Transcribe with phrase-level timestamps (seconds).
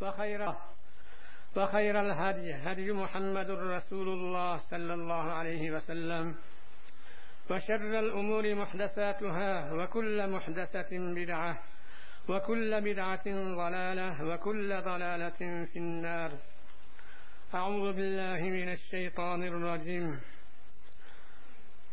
[0.00, 0.54] وخير
[1.56, 6.34] وخير الهدي هدي محمد رسول الله صلى الله عليه وسلم
[7.50, 11.58] وشر الأمور محدثاتها وكل محدثة بدعة
[12.28, 13.24] وكل بدعة
[13.56, 16.32] ضلالة وكل ضلالة في النار.
[17.54, 20.20] أعوذ بالله من الشيطان الرجيم.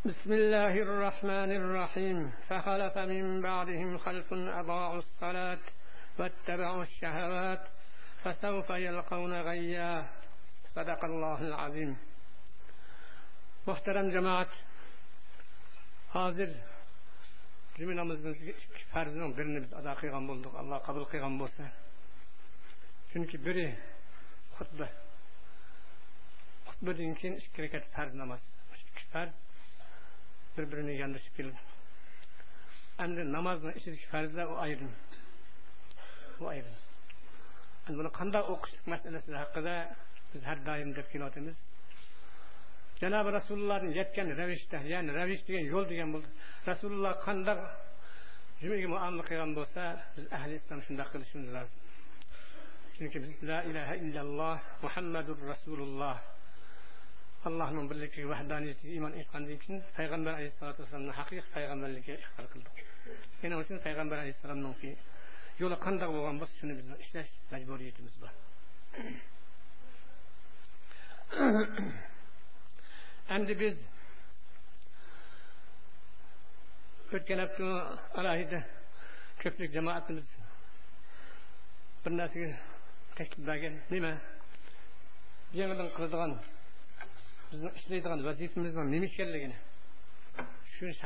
[0.06, 2.32] بسم الله الرحمن الرحيم.
[2.48, 5.60] فخلف من بعدهم خلف أضاعوا الصلاة
[6.20, 7.77] واتبعوا الشهوات
[8.25, 10.07] فسوف يلقون غيا
[10.75, 11.97] صدق الله العظيم
[13.67, 14.53] محترم جماعة
[16.13, 16.51] hozir
[17.77, 18.53] cuma namozini
[18.93, 21.65] farzining birini biz ado qilgan bo'ldik alloh qabul qilgan bo'lsa
[23.11, 23.69] chunki biri
[24.57, 24.87] xutba
[26.69, 28.43] xutbadan keyin ikki rakat farz namoz
[28.91, 29.35] ikki farz
[30.55, 31.59] bir birini yondashib keldi
[33.05, 34.91] endi namozni ichidagi farzlar u ayrim
[36.43, 36.77] u ayrim
[37.88, 39.76] Endi buni qanday o'qishlik masalasi haqida
[40.32, 41.58] biz har doim deb kelyapmiz.
[43.02, 46.30] Janobi rasulullohni yetgan ravishda ya'ni ravish degan yo'l degan bo'ldi.
[46.70, 47.60] Rasululloh qandaq
[48.62, 49.84] jumaga muomala qilgan bo'lsa
[50.16, 51.78] biz ahli islom shundoq qilishimiz lozim.
[52.96, 56.18] Chunki biz la ilaha illalloh muhammadur rasululloh.
[57.48, 62.76] Allohning birligiga vahdaniyatiga iymon etgandan keyin payg'ambar alayhisalotu vassalomni haqiqiy payg'ambarligiga iqror qildik.
[63.40, 64.76] Shuning uchun payg'ambar alayhissalomning
[65.62, 68.34] yo'li qandoq bo'lgan bo'lsa shuni biz ishlash majburiyatimiz bor.
[73.36, 73.76] Endi biz
[77.16, 77.66] o'tgan hafta
[78.20, 78.60] alohida
[79.42, 80.28] ko'plik jamoatimiz
[82.04, 82.50] bir narsaga
[83.18, 83.76] taklif qiladigan
[87.52, 89.58] bizni ishlaydigan vazifamizning nima ekanligini.
[90.66, 91.02] Tushunish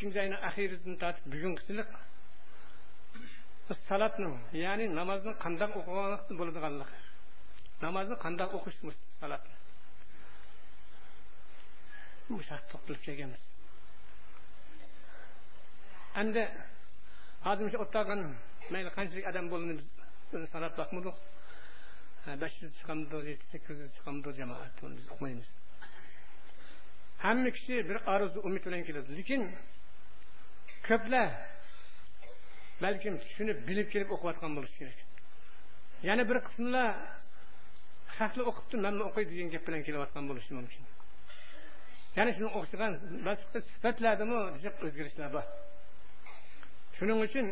[0.00, 1.88] ikkinchi ayni axiridan tortib bugungisiliq
[3.88, 6.96] salatning ya'ni namozni qandoq o'qigan bo'ladiganligi.
[7.86, 8.78] Namozni qandoq o'qish
[9.20, 9.56] salatni
[12.30, 13.42] bu shart to'xtalib kelganmiz.
[16.22, 16.42] Endi
[17.46, 18.20] hozir o'tirgan
[18.72, 19.72] mayli qanchalik odam bo'ldi
[20.32, 20.42] biz
[24.40, 25.50] jamoat biz o'qimaymiz.
[27.24, 29.10] Hamma kishi bir orzu umid bilan keladi.
[29.20, 29.42] Lekin
[30.90, 31.28] ko'plar.
[32.84, 34.98] Balkim tushunib bilib kelib o'qiyotgan bo'lishi kerak.
[36.08, 36.88] Yana bir qismlar
[38.18, 40.82] haqli o'qibdi man o'qiy degan gap bilan kelayotgan bo'lishi mumkin.
[42.18, 42.92] Yana shuni o'xshagan
[43.28, 45.44] boshqa sifatlardimi jiq o'zgarishlar bor.
[46.96, 47.46] Shuning uchun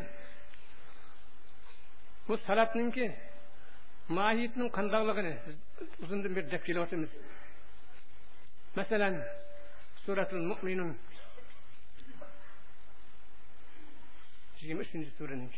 [2.26, 3.06] bu salatninki
[4.16, 5.56] mohiyatning qandoqligini biz
[6.04, 7.12] uzundan beri deb kelyapmiz
[8.78, 9.14] masalan
[10.04, 10.90] suratul mo'minun
[14.68, 15.12] 23.
[15.18, 15.50] surenin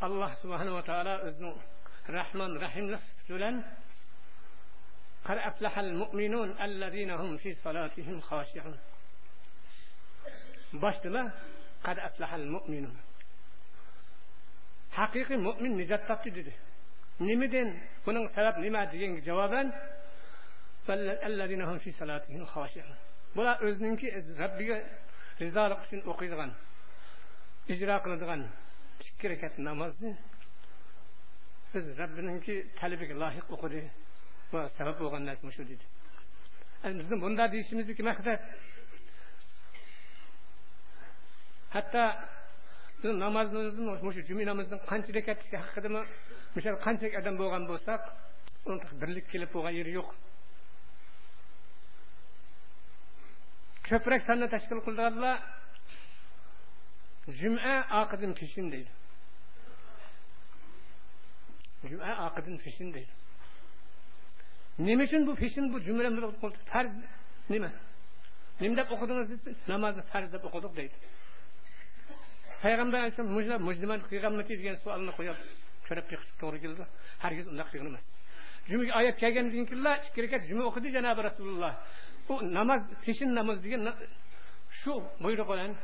[0.00, 1.54] Allah subhanahu ve teala özünün
[2.08, 3.64] Rahman Rahimle sütülen
[5.24, 8.76] Kar eflehel mu'minun ellezinehum fi salatihim haşi'un
[10.72, 11.34] Başlıla
[11.82, 12.96] Kar eflehel mu'minun
[14.90, 16.54] Hakiki mu'min nizat taptı dedi.
[17.20, 19.94] Nimeden bunun sebep nime diyen cevaben
[20.86, 22.94] فَالَّذِينَ هُمْ فِي صَلَاتِهِمْ خَاشِعُونَ
[23.36, 24.86] Bula özününki Rabbiye
[25.42, 26.50] rizolik uchun o'qiydigan
[27.72, 28.40] ijro qiladigan
[29.08, 30.10] ikki rakat namozni
[31.72, 33.82] biz robbiningki talabiga loyiq o'qidi
[34.52, 35.84] va sabab bo'lgan narsa shu dedi
[36.98, 38.40] bizni bunda deyishimizniki maqsad
[41.74, 42.04] hatto
[43.24, 45.88] namozimizni juma namozini qancha rakat haqida
[46.56, 46.74] misol
[47.20, 48.02] odam bo'lgan bo'lsak
[49.00, 50.08] birlik kelib bo'lgan yeri yo'q
[53.88, 55.36] ko'proq sonni tashkil qildiganlar
[57.40, 58.92] juma oqidan peshin deydi
[61.90, 63.12] juma oqidan peshin deydi
[64.86, 65.78] nima uchun bu peshin bu
[66.72, 66.92] farz
[67.52, 67.70] nima
[68.60, 69.30] nima deb o'qidingiz
[69.72, 70.96] namozni farz deb o'qidik deydi.
[73.36, 75.38] Mujlab mujliman qilganmiki degan savolni qo'yib
[75.88, 76.84] ko'rib chiqishga to'g'ri keldi
[77.24, 78.04] hargiz undoq qilgan emas
[78.70, 79.66] jumaga oyat kelgandan keyin
[80.08, 81.72] ikki rakat juma o'qidi janobi rasululloh
[82.28, 83.94] bu namaz, kişinin namazı diye na,
[84.70, 85.74] şu buyruk olan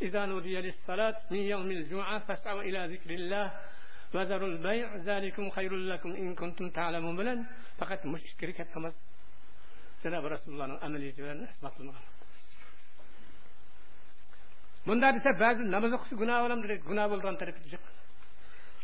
[0.00, 3.54] İzâ nudiye lissalat min yevmil cum'a fes'av ila zikrillah
[4.14, 7.48] ve zerul bey' zâlikum hayrul lekum in kuntum ta'lemun bilen
[7.78, 8.94] fakat müşrik etmez.
[10.02, 11.94] Cenab-ı Resulullah'ın ameliyatlarını ispatlamak.
[14.86, 17.80] Bunda ise bazı namaz okusu günah olan günah olduğunu tarif edecek.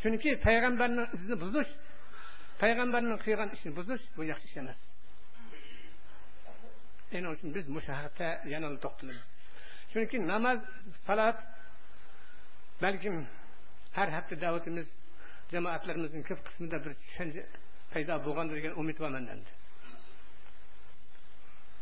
[0.01, 1.67] Çünkü peygamberin izni buzuş,
[2.59, 4.92] peygamberin kıyılan işini buzuş, bu yakışık emez.
[7.13, 9.33] En onun biz mushahada yana doktunuz.
[9.93, 10.59] chunki namoz
[11.07, 11.37] salat
[12.81, 13.09] belki
[13.97, 14.87] har hafta davetimiz
[15.51, 17.43] jamoatlarimizning ko'p qismida bir tushuncha
[17.93, 19.39] paydo bulgandır degan umid var benden.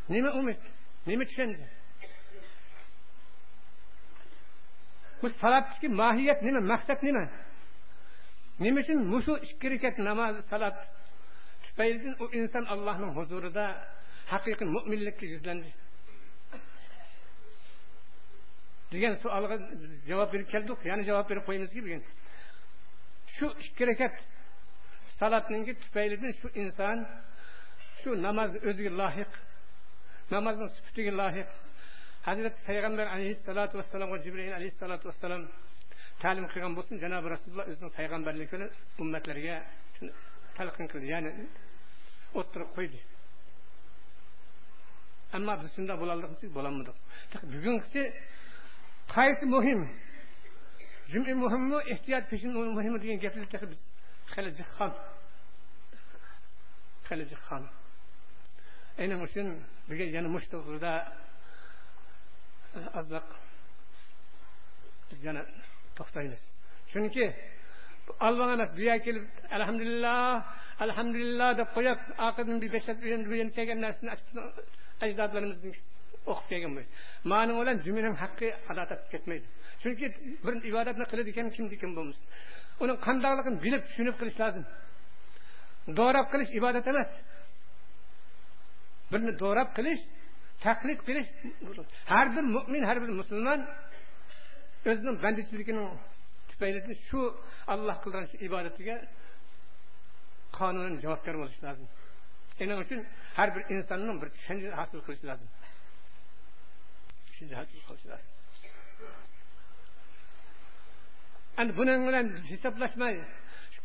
[0.09, 0.59] Nima umid?
[1.07, 1.65] Nima tushuncha?
[5.21, 6.59] Bu salatdagi mohiyat nima?
[6.71, 7.25] Maqsad nima?
[8.59, 10.77] Nima uchun mushu ikki rakat namoz salat
[11.63, 13.65] tufaylidan u inson Allohning huzurida
[14.31, 15.71] haqiqiy mo'minlikka yuzlandi.
[18.93, 19.57] Degan savolga
[20.09, 20.79] javob berib keldik.
[20.91, 22.03] Yana javob berib qo'yamizki bugun
[23.35, 24.15] shu ikki rakat
[25.19, 26.99] salatningi tufaylidan shu inson
[27.99, 29.31] shu namoz o'ziga loyiq
[30.33, 31.49] namozning sufatiga loyiq.
[32.27, 35.43] Hazrati payg'ambar alayhissalotu vassalomga jibril alayhissalotu vassalom
[36.23, 38.67] ta'lim qilgan bo'lsin janobi rasululloh o'zining payg'ambarligini
[39.03, 39.55] ummatlarga
[40.57, 41.07] talqin qildi.
[41.13, 41.31] Ya'ni
[42.39, 42.99] o'ttirib qo'ydi.
[45.35, 46.97] Ammo biz shundoq bo'loldik bo'lolmadik
[47.53, 48.01] bugungisi
[49.15, 49.81] qaysi muhim.
[51.11, 53.81] Jumi muhimmi ehtiyot peshin muhimi degan gaplar biz
[54.33, 54.91] hali jiqqan
[57.07, 57.63] hali jiqqan
[59.01, 59.47] aynan uchun
[59.89, 60.93] bizga yana mush to'g'rida
[62.99, 63.27] ozroq
[65.27, 65.41] yana
[65.97, 66.41] to'xtaymiz
[66.91, 67.25] chunki
[68.27, 69.25] olloh emas bu yerga kelib
[69.57, 70.25] alhamdulillah
[70.85, 72.87] alhamdulillah deb qo'yib oxirdan bir besh
[73.29, 74.09] bu yerga kelgan narsani
[75.05, 75.71] ajdodlarimizni
[76.31, 76.89] o'qib kelgan bo'ladi
[77.31, 79.47] ma'ni bilan jumaning haqqi ado etib ketmaydi.
[79.81, 80.05] Chunki
[80.45, 82.25] bir ibodatni qiladigan kimdi kim bo'lmasin
[82.83, 84.63] uni qandoqligini bilib tushunib qilish lozim.
[85.99, 87.11] Do'rab qilish ibodat emas.
[89.11, 90.03] Birni do'rab qilish
[90.65, 91.29] taqlid qilish
[92.11, 93.59] har bir mo'min har bir musulmon
[94.89, 95.83] o'zining bandichiligini
[96.49, 97.21] tufayli shu
[97.73, 98.95] alloh qilgan shu ibodatiga
[100.57, 101.87] qonunan javobgar bo'lishi lozim.
[102.57, 102.99] Shuning uchun
[103.37, 105.49] har bir insonning bir tushuncha hosil qilish lozim
[107.27, 108.31] tushuncha hosil qilish lozim
[111.61, 113.15] endi buning bilan hisoblashmay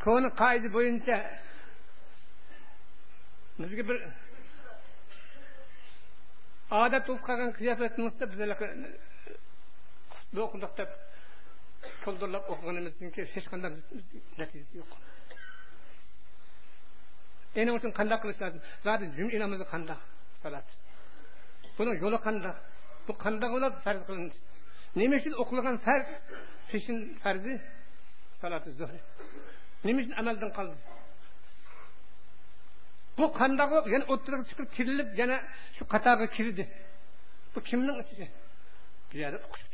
[0.04, 1.16] koni qoida bo'yicha
[3.60, 3.98] bizga bir
[6.82, 8.48] odat bo'lib qolgan qiyofatimizda bizlar
[10.44, 10.90] o'qidik deb
[12.04, 13.70] to'ldirlab o'qiganimizdan keyin hech qanday
[14.40, 14.76] natijasi
[17.60, 20.00] endi uchun qandoq qilish lozim zodi juma namozi qandoq
[20.42, 20.66] salat.
[21.76, 22.56] Buni yo'li qandoq
[23.06, 24.00] bu qandoq bo'lib farz
[25.00, 26.08] nima uchun o'qilgan farz
[26.70, 27.54] peshin farzi
[28.40, 29.00] salati zuhri.
[29.86, 30.76] Nima uchun amaldan qoldi
[33.18, 35.36] bu qandoq yana o'ttiriga chiqib kirilib yana
[35.76, 36.64] shu qatorga kirdi
[37.54, 38.26] bu kimning ichi
[39.08, 39.64] bu yerda o'qish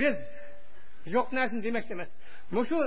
[0.00, 0.16] biz
[1.14, 2.10] yo'q narsani demoqchi emas
[2.70, 2.78] shu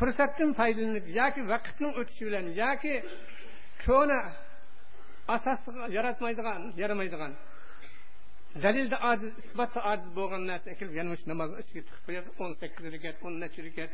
[0.00, 2.94] fursatdan foydalanib yoki vaqtning o'tishi bilan yoki
[3.84, 4.18] ko'na
[5.36, 5.60] asos
[5.96, 7.32] yaratmaydigan yaramaydigan
[8.64, 12.84] dalilda ojiz isbotda ojiz bo'lgan narsa kelib yana shu namozni ichiga tiqib qo'yadi o'n sakkiz
[12.94, 13.90] rakat o'n nechi rakat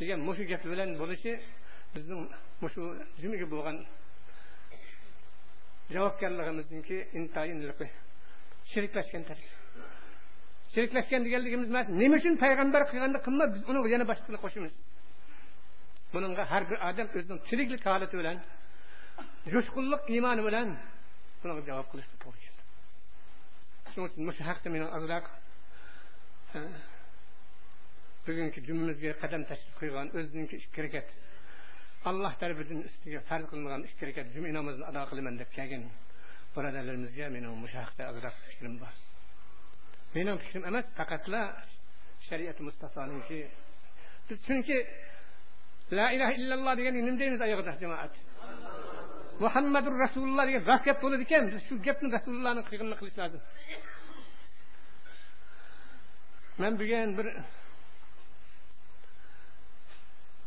[0.00, 1.32] degan mushu gap bilan bo'lishi
[1.94, 2.22] bizning
[2.62, 2.82] mushu
[3.22, 3.76] jumaga bo'lgan
[5.94, 7.58] javobgarligimizniki intayin
[8.70, 9.44] shiriklashgan tarz
[10.74, 14.74] shiriklashgan deganligimiz emas nima uchun payg'ambar qilganda qilma biz uni yana boshqani qo'shamiz?
[16.14, 18.38] bununla har bir odam o'zining tiriklik holati bilan
[19.52, 20.68] jo'shqinlik imanı bilan
[21.40, 22.54] bunga javob kılıştı doğru için.
[23.92, 25.24] shuning uchun müşü hakta minin azrak
[26.54, 26.58] e,
[28.26, 31.08] bugünkü cümlemizge kadem teşkil koygan özününki iş kireket
[32.04, 35.82] Allah tarafından üstüge farz qilingan iş harakat cümle namazını ada kılmen dep kelgen
[36.56, 38.94] birodarlarimizga meni o'sha haqda ozroq fikrim bor
[40.14, 41.40] meni fikrim emas faqatla
[42.28, 43.40] shariat mustafoninki
[44.30, 44.76] biz chunki
[45.90, 48.10] لا إله إلا الله دیگه نیم دینی دیگه ده جماعت
[49.40, 52.90] محمد رسول الله دیگه راست گپ تونه دیگه شو گپ نه رسول الله نه خیلی
[52.90, 53.40] نقلش لازم
[56.58, 57.44] من بگم بر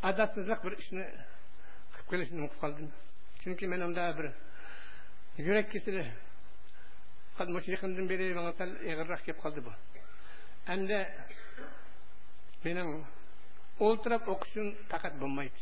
[0.04, 1.26] عادت زرق بر اش نه
[2.10, 2.92] کلش نمکفال دن
[3.44, 4.34] چونکی من امدا بر
[5.38, 6.12] یورک کسی ره
[7.38, 9.72] خد مشرق اندن بیری وانگتال یه غرق گپ خالد با
[10.68, 10.90] اند
[12.66, 13.06] منم
[13.86, 15.62] o'ltirib o'qishim faqat bo'lmaydi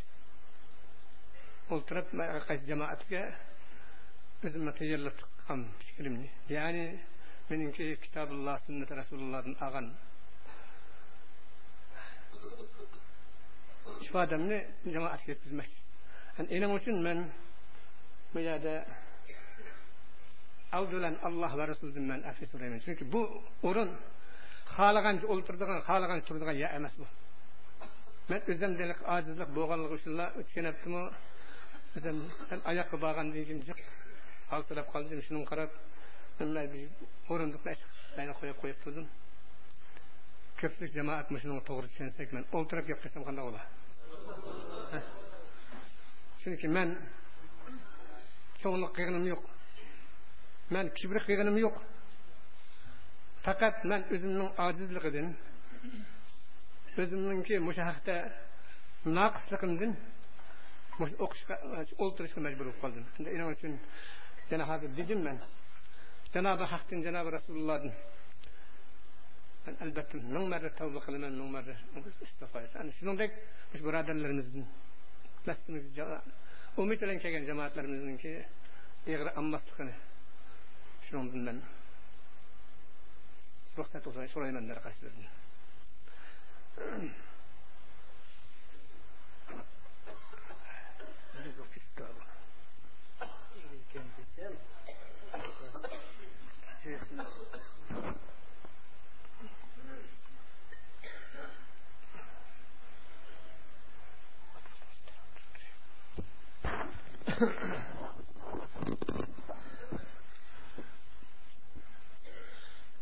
[1.73, 2.07] o'ltirib
[2.49, 3.21] qaysi jamoatga
[4.45, 6.27] o'zimni tayyorlab chiqqan fikrimni.
[6.55, 6.85] Ya'ni
[7.49, 9.87] meningki kitobulloh sunnati rasulullohdan olgan
[14.05, 14.57] ifodamni
[14.93, 15.79] jamoatga yetkazmoqchi
[16.57, 17.19] ening uchun men
[18.33, 18.75] bu yerda
[20.77, 22.19] avdulan alloh va rasulidan man
[22.51, 23.21] so'rayman chunki bu
[23.69, 23.89] o'rin
[24.75, 26.93] xohlagancha o'ltiradigan xohlagancha turadigan yer emas
[28.29, 31.01] мен өзім делік ажызлық болғанлығы үшін өткен аптымы
[31.99, 32.21] өзім
[32.71, 33.81] аяққа барған дегем жоқ
[34.55, 35.21] алсырап қалдым.
[35.27, 35.71] Шыным қарап
[36.39, 36.89] мен
[37.29, 37.75] орындықты
[38.15, 39.05] қойып қойып тұрдым.
[40.59, 45.01] Көпшілік жамаат мұшының тоғры түсінсек мен отырып келіп қойсам қандай болады?
[46.43, 46.95] Чүнки мен
[48.61, 49.49] чоңлық қиғыным жоқ.
[50.71, 51.81] Мен кибір қиғыным жоқ.
[53.45, 55.35] Фақат мен өзімнің ажизлігіден
[56.95, 58.13] өзімніңке мұшы хақта
[59.05, 59.95] нақыстығымдың
[60.95, 61.57] оқышқа
[61.99, 63.05] олтырышқа мәжбүр болып қалдым.
[63.19, 63.75] Оның үшін
[64.51, 65.41] жаңа қазір дедім мен.
[66.31, 67.93] Жаңағы хақтың жаңағы расулалладың
[69.85, 71.75] әлбәтте мың мәррә тәуба қыламын мың мәррә
[72.27, 73.31] истағфар әні шұныңдек
[73.73, 74.65] біз бұрадарларымыздың
[76.75, 77.45] үміт білен келген
[81.45, 81.61] мен.
[83.75, 84.03] Рұқсат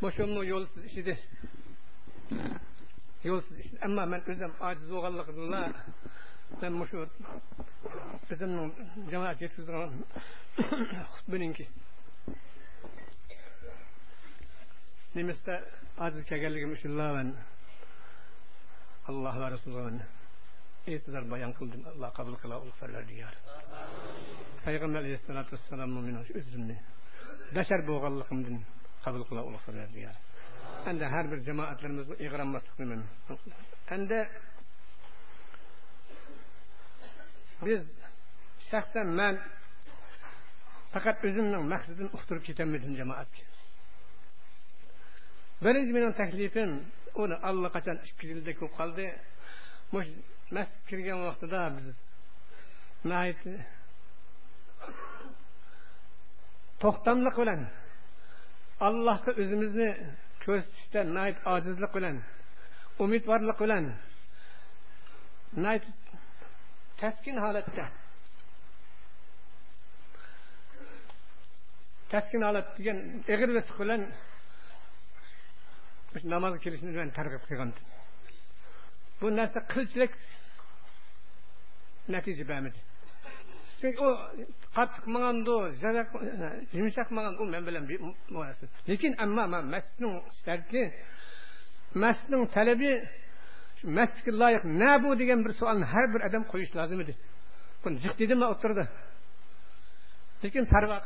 [0.02, 0.68] Boşumlu yol
[3.24, 3.63] yolsuz iş.
[3.84, 5.74] Ama men özüm aciz bolganlygymla
[6.62, 7.10] men muşu
[8.32, 8.70] özümniň
[9.12, 9.92] jamaat yetkizdiren
[11.12, 11.68] hutbeninki.
[15.16, 15.64] Nimeste
[16.00, 17.34] aciz kegelligim üçinla ben
[19.08, 20.02] Allah ve Resulü'nün
[20.88, 21.84] etizar bayan kıldım.
[21.96, 23.36] Allah kabul kıla ol ferler diyar.
[24.66, 26.82] Peygamber aleyhissalatu vesselam'ın min özümni
[27.56, 28.60] beşer bolganlygymdan
[29.04, 30.16] kabul kıla ol ferler diyar.
[30.86, 32.80] Ende her bir cemaatlerimiz bu igranmaslık
[33.96, 34.20] endi
[37.66, 37.82] biz
[38.70, 39.36] shaxsan man
[40.94, 43.32] faqat o'zimning maqsadini uqtirib ketolmadim jamoat
[45.64, 46.72] birinchi meni taklifim
[47.24, 49.06] uni allaqachon ikki yilda ko'p qoldi.
[50.56, 51.88] Masjid kirgan vaqtida biz
[56.82, 57.62] to'xtamliq bilan
[58.88, 59.90] allohga o'zimizni
[60.44, 61.02] ko'rsatishda
[61.54, 62.18] ojizlik bilan
[63.00, 63.86] umidvorlik bilan.
[66.98, 67.86] Taskin holatda.
[72.10, 72.98] Taskin holat degan
[73.34, 74.02] egir bisiq bilan
[76.34, 77.72] namozga kelishni man targ'ib qilgan
[79.20, 80.14] bu narsa qilchilik
[82.16, 82.80] natija bermadi
[83.82, 84.12] Çünkü o
[84.76, 85.56] qattiq mangando,
[86.80, 87.10] yumshoq
[87.42, 87.84] u men bilan.
[88.90, 90.14] Lekin amma men masning
[92.02, 92.92] masning talabi
[93.98, 97.14] masga loyiq na bu degan bir savolni har bir odam qo'yish lozim edi.
[97.84, 98.84] Buni ziq dedimmi o'tirdi.
[100.44, 100.98] Lekin parvo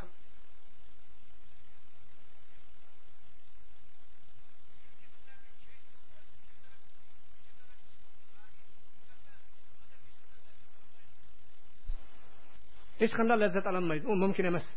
[13.01, 14.67] hech qanday lazzat ololmaydi u mumkin emas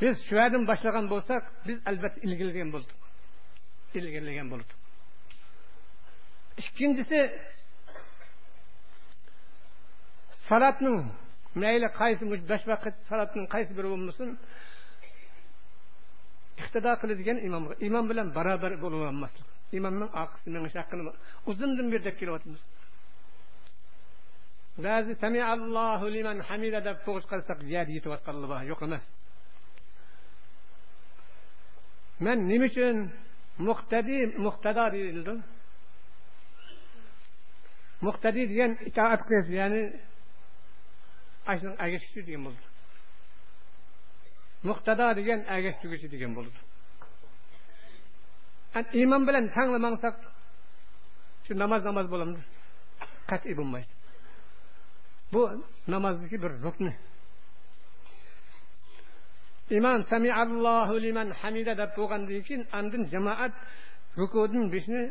[0.00, 1.06] biz shu yerdan boshlagan
[1.66, 2.18] biz albatta
[3.96, 4.66] ilerleyen bulut.
[6.56, 7.40] İkincisi
[10.48, 11.12] salatının
[11.54, 14.38] meyle kayısı, beş vakit salatının kayısı bir olmasın
[16.58, 19.46] iktida qiladigan imom imom bilan barobar bo'lolmaslik
[19.78, 21.02] imomning oqisi minish haqqini
[21.50, 22.60] uzundan beri deb kelyapmiz
[24.84, 29.04] ba'zi samiallohu liman hamida deb to'g'iz qilsak yadi yetayotganlar yo'q emas.
[32.24, 32.96] Men nima uchun
[33.68, 35.34] muqtadi muqtado deyildi.
[38.06, 39.82] Muqtadi degan itoat qilish ya'ni
[41.52, 42.64] ashuni agashishchi degan bo'ldi
[44.68, 46.58] muqtado degan agashtirguchi degan bo'ldi
[49.02, 50.16] imom bilan tanglamangsak
[51.44, 52.40] shu namoz namoz bo'lamdi
[53.30, 53.92] qat'iy bo'lmaydi
[55.32, 55.42] Bu
[55.88, 56.92] namazdaki bir rukni.
[59.76, 63.54] İman sami'allahu limen hamide deb bo'lgandan keyin andin jamoat
[64.18, 65.02] rukudin beshni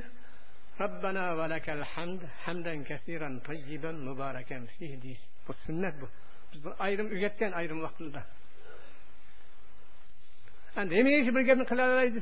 [0.84, 5.30] Rabbana va lakal hamd hamdan kasiran tayyiban mubarakan fihi deysiz.
[5.48, 6.08] Bu sünnet bu.
[6.52, 8.22] Biz bu ayrım üretken ayrım vaktinde.
[10.80, 12.22] Endi ish bir gapni qila olaydi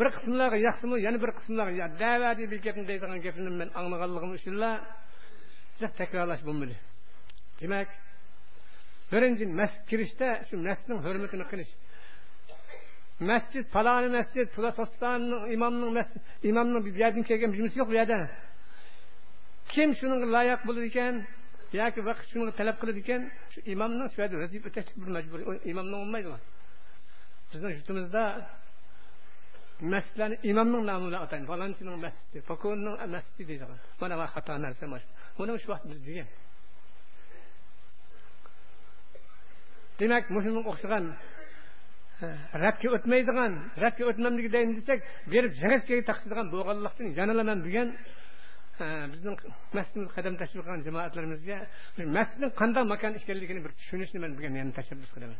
[0.00, 1.72] bir qismlari yaxshimi yana bir qismlari
[2.02, 4.70] da'vat bir gapni deydigan gapini men anglaganligim uchunla
[5.78, 6.74] Size tekrarlaş bulmalı.
[9.12, 11.68] Birinci mescid girişte şu mescidin hürmetini kılış.
[13.20, 18.30] Mescid falanı mescid, Pula Tostan'ın imamının mescid, imamının bir yerden kelgen bilgisi yok bir yerden.
[19.72, 21.14] kim shunga loyiq bo'lar ekan
[21.80, 23.22] yoki vaqt shunga talab qiladi ekan
[23.52, 26.28] shu imomni shu yerda razib o'tash bir majburiy imomni bo'lmaydi
[27.50, 28.22] bizni yurtimizda
[29.92, 34.84] masjidlarni imomning nomi bilan ataydi falonchining masjidi pokonning masjidi deydigan mana bu xato narsa
[35.38, 36.28] buni shu vaqt biz degan
[40.00, 41.04] demak shunga o'xshagan
[42.64, 43.52] rabga o'tmaydigan
[43.84, 44.98] rabga o'tmamligi deyin desak
[45.32, 47.88] berib jag'izkaga taqishadigan bo'lganlikdan yanala man degan
[49.12, 49.36] bizning
[49.76, 51.58] masjidimiz qadam tashrif qilgan jamoatlarimizga
[52.16, 55.38] masjidning qanday makon ekanligini bir tushunishni man bugun yana tashabbus qilaman.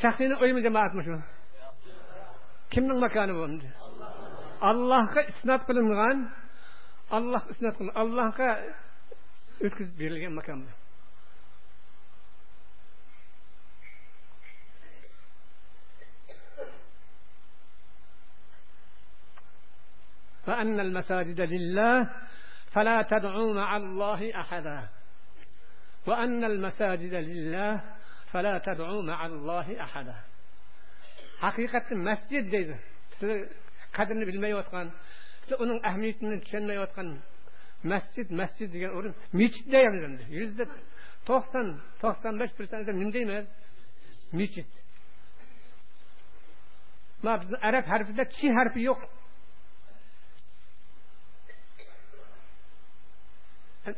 [0.00, 1.14] Shaxsiy o'yimi jamoatmi shu
[2.72, 3.44] kimning makoni bu
[4.70, 6.18] allohga isnat qilingan
[7.18, 8.48] alloh isnat qilingan allohga
[9.66, 10.85] o'tkazib berilgan makon bu.
[20.45, 22.09] فأن المساجد لله
[22.71, 24.79] فلا تدعوا مع الله أحدا
[26.07, 27.81] وأن المساجد لله
[28.31, 30.15] فلا تدعوا مع الله أحدا
[31.39, 32.75] حقيقة مسجد deydi
[33.19, 33.31] siz
[33.97, 34.87] qadrini bilmayotgan
[35.43, 37.09] siz uning ahamiyatini tushunmayotgan
[37.91, 40.63] masjid masjid degan o'rin mechit deymiz yuzda
[41.29, 41.67] to'qson
[42.01, 43.45] to'qson besh persent nima deymiz
[44.39, 44.69] mechit
[47.41, 49.01] bizni arab harfida chi harfi yo'q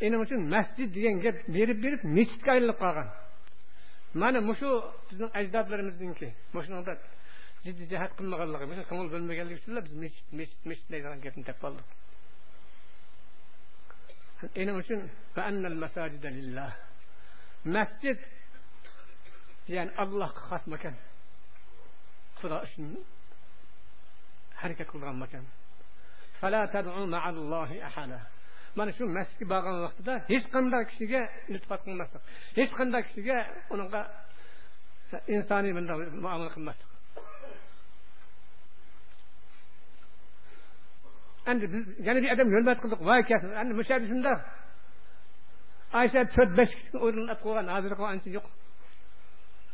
[0.06, 3.08] Endi uchun masjid degan gap berib berib mechitga aylanib qolgan
[4.20, 4.70] mana mushu
[5.08, 6.92] bizning ajdodlarimizniki mushunda
[7.64, 11.86] jiddiy jihat qilmaganligi shu ko'ngil bo'lmaganligi uchun biz mechit mechit mechit deydigan gapni topib oldik
[14.60, 15.00] endi uchun
[17.76, 18.18] masjid
[19.74, 20.94] ya'ni allohga xos makon
[22.40, 22.86] xudo uchun
[24.60, 25.44] harakat qilgan makon
[28.76, 31.20] mana shu masjidga borgan vaqtida hech qanday kishiga
[31.52, 32.22] iltifot qilmaslik
[32.58, 33.36] hech qanday kishiga
[33.74, 34.02] unga
[35.34, 35.72] insoniy
[36.24, 36.88] muomala qilmaslik
[41.50, 44.32] endi biz yana bir odam hurmat qildik voy kasi endi musha shunda.
[46.00, 48.46] Oysha to'rt besh kishini o'rnini olib qo'ygan hozir ancha yo'q.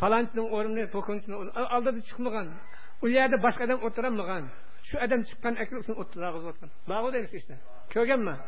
[0.03, 1.35] Palonchini o'rnini po'kinchini
[1.75, 2.47] oldida chiqmagan.
[3.05, 4.45] U yerda boshqa odam o'tirolmagan.
[4.89, 7.57] Shu odam chiqqan akil uchun o'tirg'izayotgan bag'u deymiz ishni
[7.95, 8.39] ko'rganman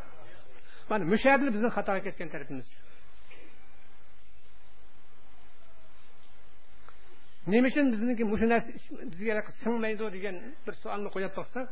[0.90, 2.68] mana mushabli bizni xatoga ketgan tarafimiz.
[7.52, 8.70] Nima uchun bizniki shu narsa
[9.12, 11.66] bizga singmaydi degan bir savolni qo'yib qo'ysak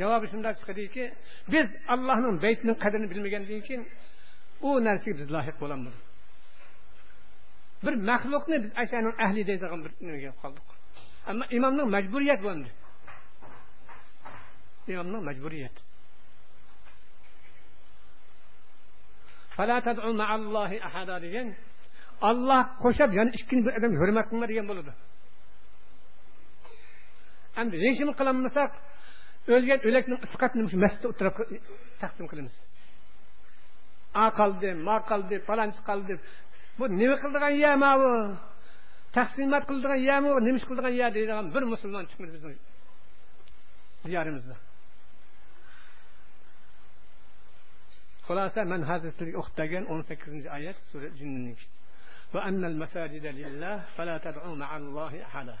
[0.00, 1.04] javobi shunday chiqadiki
[1.52, 3.82] biz allohning baytining qadrini bilmagandan keyin
[4.66, 5.94] u narsaga biz loyiq bo'lamiz
[7.84, 10.66] bir maxluqni biz ashaning ahli deydigan bir nimaga qoldik.
[11.30, 12.70] Ammo imomning majburiyati bo'ldi
[14.92, 15.80] imomning majburiyati.
[19.55, 21.47] فلا تدعوا مع الله أحدا degan
[22.21, 24.91] Alloh qo'shib yana ikkinchi bir odam hurmat qilma degan bo'ladi
[27.61, 28.71] endi rejim qilolmasak
[29.55, 31.35] o'lgan o'lakni isqatni shu masjidda o'tirib
[32.01, 32.55] taqsim qilamiz
[34.23, 36.13] a qoldi ma qoldi palonchi qoldi
[36.77, 38.11] bu nima qildigan ya ma bu
[39.17, 42.55] taqsimot qildigan yami nima ish qildigan ya deydigan bir musulmon chiqmadi bizni
[48.21, 51.57] diyorimizda خلاصة من هذا السوري أختجن أون سكرنج آيات سورة جننك
[52.33, 55.57] وأن المساجد لله فلا تدعوا مع الله أحدا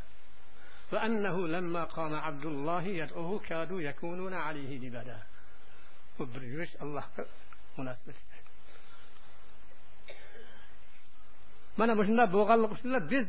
[0.91, 5.19] وأنه لما قام عبد الله يدعوه كادوا يكونون عليه لبدا
[6.19, 7.03] وبرجوش الله
[7.77, 8.13] مناسبة
[11.77, 13.25] mana mushunda bo'lganlik uchun biz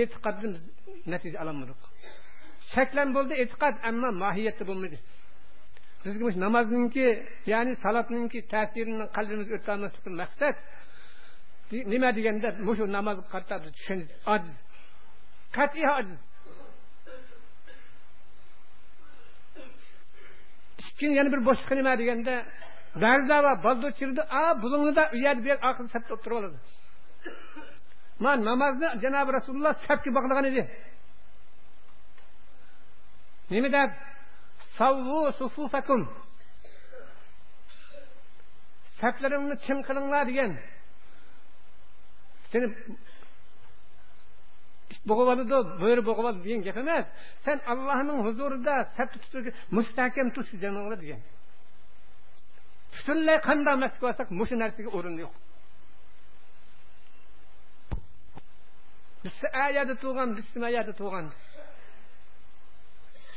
[0.00, 0.48] e'tiqodni
[1.12, 1.80] natija ololmadik
[2.74, 4.98] shaklan bo'ldi e'tiqod ammo mohiyatda bo'lmaydi
[6.07, 7.05] bizga shu namozningki
[7.53, 10.55] ya'ni salotningki ta'sirini qalbimizga o'tkazmaslikdan maqsad
[11.93, 14.55] nima deganda shu namoz qarta biz tushunish ojiz
[15.57, 16.19] qat'iy ojiz
[20.89, 22.33] ikkinchi yana bir boshqa nima deganda
[23.03, 26.57] darza va boldur chirdi a bulungida u yer bu yer oxirgi sapda o'tirib oladi
[28.25, 30.63] man namozni janobi rasululloh sapga bog'lagan edi
[33.53, 33.89] nima deb
[34.77, 36.01] savvu sufufakum
[38.99, 40.51] saflaringni chim qilinglar degan
[42.51, 42.67] seni
[45.09, 47.05] bo'g'ib oladi degan gap emas
[47.45, 49.45] sen allohning huzurida safni tutib
[49.77, 51.21] mustahkam tut janinglar degan
[52.93, 55.33] butunlay qanday masjid olsak mushu narsaga o'rin yo'q
[59.23, 61.25] biz ayada tug'an biz ayada tug'an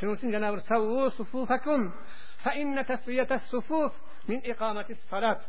[0.01, 1.81] Shuning uchun yana bir savvu sufufakum
[2.45, 3.93] fa inna tasfiyatas sufuf
[4.29, 5.41] min iqamatis salat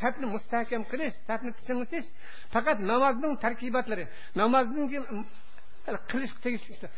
[0.00, 2.06] safni mustahkam qilish safni tichimlitish
[2.54, 4.04] faqat namozning tarkibotlari
[4.40, 4.86] namozning
[6.10, 6.88] qilish tegishli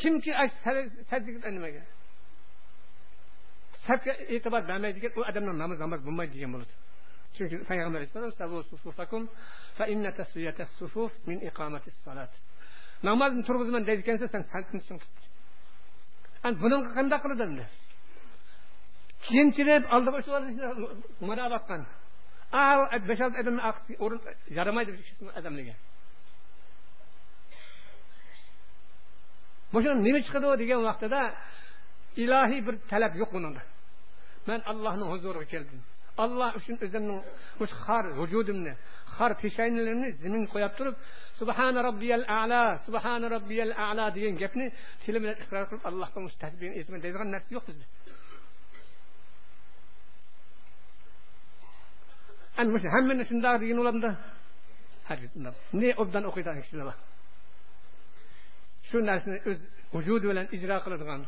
[0.00, 0.30] kimki
[1.56, 1.82] nimaga
[3.86, 6.74] safga e'tibor bermaydigan u odamning namoz namoz bo'lmaydi degan bo'ladi.
[7.36, 8.32] Chunki payg'ambar alayhissalom
[13.04, 15.00] намазын тұрғызман дейді екенсің сен сәтінсің
[16.60, 17.66] бұныңы қандай қылады енді
[19.28, 20.42] тентіреп алдыға шығар
[21.20, 21.84] мына басқан
[22.52, 23.60] ал бес алты адам
[23.98, 24.96] орын жарамайды
[25.34, 25.76] адамге
[29.74, 31.22] бұшын неме шығады ғой деген уақытта
[32.16, 33.64] илахи бір тәләп жоқ оныңда
[34.46, 35.80] мен аллахның хұзурыға келдім.
[36.20, 37.22] Алла үшін өзімнің
[37.64, 40.96] осы хар вужудымды harf hişeynlerini zemin koyup durup
[41.34, 47.32] Subhane Rabbiyel A'la, Subhane Rabbiyel A'la diyen gepini tilimin ikrar kılıp Allah'tan tesbihin eğitimin dediğin
[47.32, 47.84] nersi yok bizde.
[52.58, 54.18] En müşri hemmen şundar diyen olan da
[55.04, 55.54] her gittinden.
[55.72, 56.98] Ne obdan okuydan ikisine bak.
[58.82, 59.58] Şu nersini öz
[59.94, 61.24] vücudu ile icra kılırgan.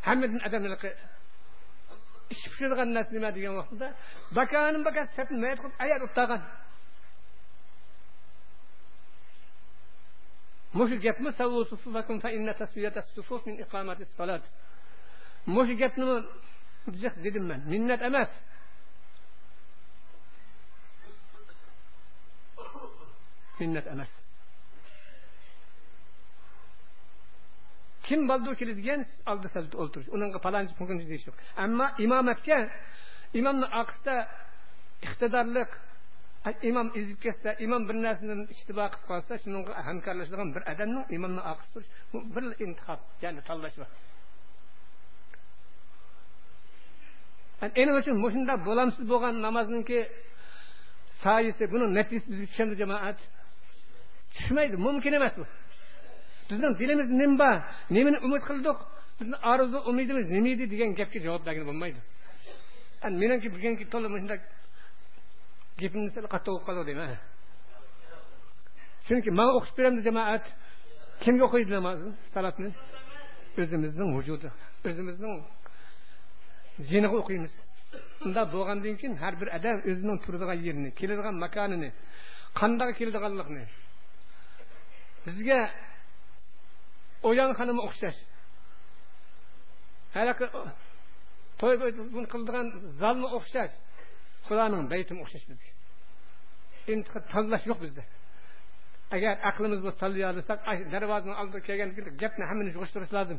[0.00, 0.94] Hemmetin adamlıkı
[2.32, 3.88] ish pishiradigan narsa nima degan vaqtida
[4.36, 6.42] bakani baka sapni mayat qilib ayat o'tag'an
[10.78, 11.30] mushu gapmi
[15.54, 16.04] mushu gapni
[17.24, 18.30] dedim man minnat emas
[23.60, 24.21] minnat emas
[28.06, 32.58] kim bo'ldi keladigan oldi salda o'ltirish unaqa palonchi punqinchi deyish yo'q ammo imomatga
[33.40, 34.16] imomni oqisida
[35.06, 35.70] iqtidorliq
[36.70, 41.68] imom ezib ketsa imom bir narsadan ishtibo qilib qolsa shunga hamkorlashadigan bir odamning imomni oqis
[41.72, 43.88] turish bu bir intihob ya'ni tanlash bor
[47.82, 49.98] ening uchun mushunda bo'lamsiz bo'lgan namozniki
[51.22, 53.18] soyisi buni natijasi bizga tushadi jamoat
[54.34, 55.44] tushmaydi mumkin emas bu
[56.52, 57.56] bizning dilimiz nima bor
[57.96, 58.78] nimani umid qildik
[59.18, 62.00] bizni orzu umidimiz nima edi degan gapga javob bergani bo'lmaydi
[63.22, 64.40] meniki bilganki to'la shunday
[65.80, 67.10] gapimni sal qattiq bo'lib deyman
[69.06, 70.44] chunki man o'qitib beramiz jamoat
[71.22, 72.70] kimga o'qiydi namozni salatni
[73.62, 74.48] o'zimizning vujudi
[74.88, 75.34] o'zimizning
[76.88, 77.54] jiniga o'qiymiz
[78.26, 81.90] unda bo'lgandan keyin har bir odam o'zining turadigan yerini keladigan makonini
[82.60, 83.64] qandoq keladiganligini
[85.26, 85.58] bizga
[87.28, 88.20] o'yanxonami o'xshash
[90.14, 90.46] haligi
[91.60, 92.66] to'y qiladigan
[93.02, 93.74] zalni o'xshash
[94.46, 95.70] xudoning baytimi o'xshash bizga
[96.92, 98.02] endi tanlash yo'q bizda
[99.16, 100.58] agar aqlimiz bo'lsa tanlay olsak
[100.94, 101.90] darvozani oldiga kelgan
[102.22, 103.38] gapni hammani yig'ishtirish lozim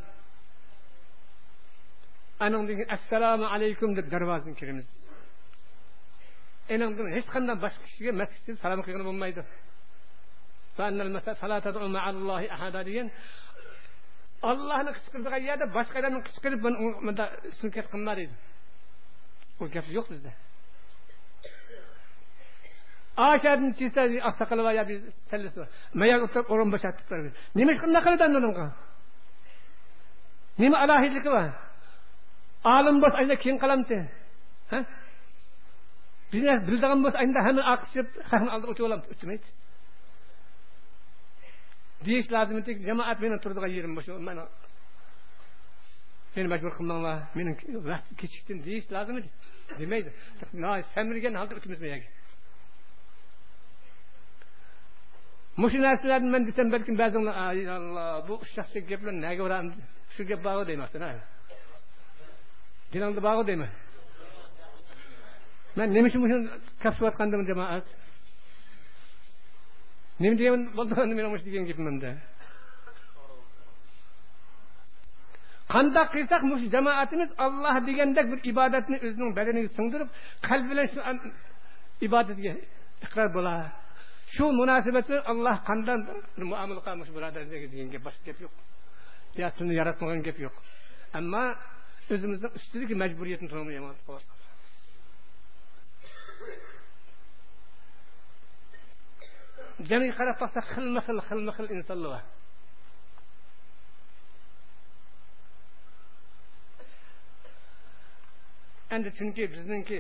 [2.46, 4.88] anandan keyin assalomu alaykum deb darvozadan kiramiz
[14.50, 16.22] enandan hech qanday boshqa kishiga masjidga salom qilgani bo'lmaydi degan ollohni qichqirdigan yerda boshqa odamni
[16.28, 16.60] qichqirib
[17.06, 17.26] bunda
[17.60, 18.36] sunkat qilma deydi
[19.60, 20.32] u gap yo'q bizda
[23.30, 24.72] oshadin chisa oqsoqoli va
[25.32, 25.60] sallasi
[26.02, 27.06] mayak o'tirib o'rin bo'shatib
[27.60, 28.68] nima shunday qiladi unga
[30.62, 31.50] nima alohidligi bor
[32.76, 33.98] olim bo'lsa ayda keyin qilamdi
[36.68, 39.48] bildigan bo'lsa ayda hamma aqishib hamma oldiga o'tib olamdi o'tmaydi
[42.08, 44.44] deyish lozim edi jamoat meni turadigan yerim shu mana
[46.36, 47.52] meni majbur qilmanglar meni
[47.90, 49.30] vaqt kechikdim deyish lozim edi
[49.80, 50.10] demaydi
[50.94, 51.54] samirgan holda
[51.94, 52.10] yerga
[55.62, 57.36] mushu narsalarni man desam balkim ba'zinglar
[57.76, 59.02] alloh bu shaxsiy gap
[60.48, 61.04] bor deymasdan
[62.92, 63.72] dinangda bor deyman
[65.78, 65.88] man
[67.50, 67.86] jamoat
[70.24, 72.12] nima degan bo'ldi men degan gapimda
[75.74, 80.10] qandoq qilsak mush jamoatimiz olloh degandek bir ibodatni o'zining badaniga singdirib
[80.48, 81.00] qalbi bilan shu
[82.08, 82.54] ibodatga
[83.06, 83.60] iqror bo'lar
[84.36, 85.98] shu munosabat bilan alloh qanday
[86.52, 88.54] muomala qilmish birodarlarga degan gap boshqa gap yo'q
[89.42, 90.56] yo sizni yaratmagan gap yo'q
[91.20, 91.44] ammo
[92.14, 93.48] o'zimizning ustidagi majburiyatni
[99.78, 102.24] to'lamayapmiz jamiga qarab boqsak xilma xil xilma xil insonlar bor
[108.96, 110.00] endi chunki bizningki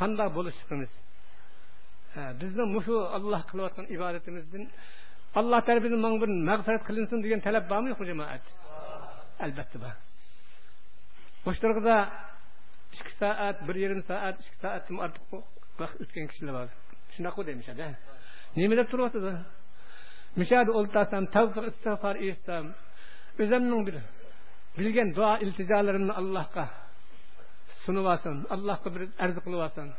[0.00, 0.90] qandoq bo'lishimiz
[2.40, 4.64] bizni mushu olloh qilayotgan ibodatimizdan
[5.40, 8.44] alloh tarafidan manga bir mag'firat qilinsin degan talab bormi yo'qmi jamoat
[9.44, 9.94] albatta bor.
[11.48, 11.98] O'sha
[12.96, 15.24] ikki soat bir yarim soat ikki soatdan ortiq
[15.80, 16.89] vaqt o'tgan kishilar bor.
[17.26, 17.96] נחו demişler de.
[18.56, 19.42] Nimede turvatı da.
[20.36, 22.74] Müşahede oltasam, tavfık istiğfar etsem,
[23.38, 23.94] özümün bir
[24.78, 26.68] bilgen dua ilticalarımını Allah'a
[27.84, 29.92] sunuvasan, Allah'a bir arz qilib olsin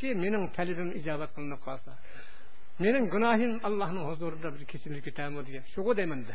[0.00, 1.92] ki mening talebim ijobat qilinib qolsa
[2.84, 6.34] Mening gunohim Allohning huzurida bir kechirilib ketadimi degan shugu deymanda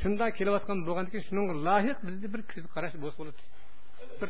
[0.00, 3.42] shunday kelayotgan bo'lgandan keyin shunga loyiq bizda bir ko'z qarash bo'lsa bo'ladi
[4.20, 4.28] bir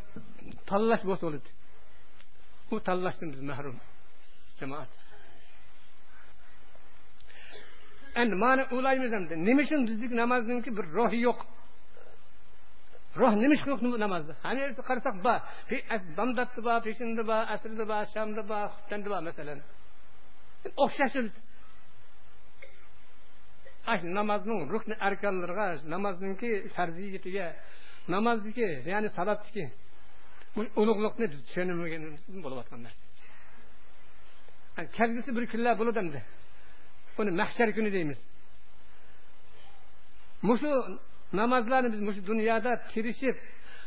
[0.71, 1.25] tanlash bo'lsa
[2.71, 3.77] bu tanlashdan biz mahrum
[4.61, 4.91] jamoat
[8.21, 11.41] endi mana o'ylaymiz endi nima uchun bizning namozniki bir ruhi yo'q
[13.21, 15.39] ruh nima uchun yo'q namozda hani qarasak bor
[16.19, 19.59] damdatda bor peshinda bor asrda bor shamda bor xuftanda bor masalan
[20.85, 21.35] o'xshashimiz
[24.19, 27.47] namozning rukni arkonlariga namozniki farziyatiga
[28.15, 29.65] namozniki ya'ni salotniki
[30.81, 33.06] ulug'liqni biz tushunmaganimiz bo'layotgan narsa
[34.97, 36.21] kelgusi bir kunlar bo'ladi endi
[37.17, 38.21] buni mahshar kuni deymiz
[40.49, 40.71] mushu
[41.41, 43.37] namozlarni biz mushu dunyoda tirishib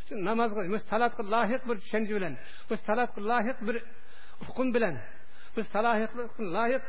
[0.07, 2.33] shu namozga salatga loyiq bir tushuncha bilan
[2.69, 3.75] bu salatga loyiq bir
[4.47, 4.95] hukm bilan
[5.55, 6.23] biz salohiyatga
[6.57, 6.85] loyiq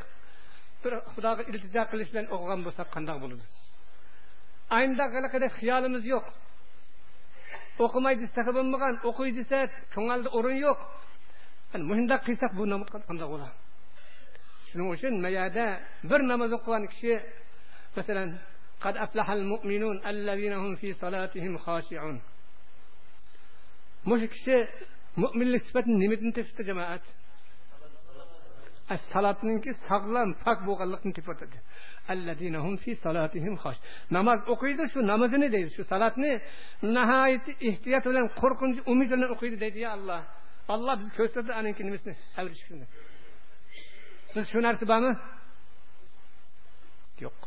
[0.83, 3.45] bir xudoga iltijo qilish bilan o'qigan bo'lsak qandoq bo'ladi
[4.79, 6.27] aynda qanaqa xiyolimiz yo'q
[7.85, 9.59] o'qimay desa bo'lmagan o'qiy desa
[9.95, 10.79] ko'ngilda o'rin yo'q
[11.91, 12.65] mushundoq qilsak bu
[13.11, 13.57] qandoq bo'ladi
[14.73, 17.21] Şunun için meğerde bir namazı kılan kişi
[17.97, 18.29] mesela
[18.81, 22.21] kad aflahal mu'minun ellezinehum fi salatihim haşi'un.
[24.07, 24.69] Bu kişi
[25.17, 27.03] müminlik sıfatının nimetini tefsir cemaat.
[28.97, 31.59] salatninki sağlam pak bo'lganlikni tepatadi
[32.13, 33.79] allazinahum fi salatihim xosh
[34.17, 36.33] namoz o'qiydi shu namozini deydi shu salatni
[36.97, 40.21] nihoyat ehtiyot bilan qo'rqinch umid bilan o'qiydi deydi ya alloh
[40.75, 42.15] alloh biz ko'rsatdi aninkini nimasini
[44.30, 45.12] avrishishni siz shu narsa bormi
[47.26, 47.40] yo'q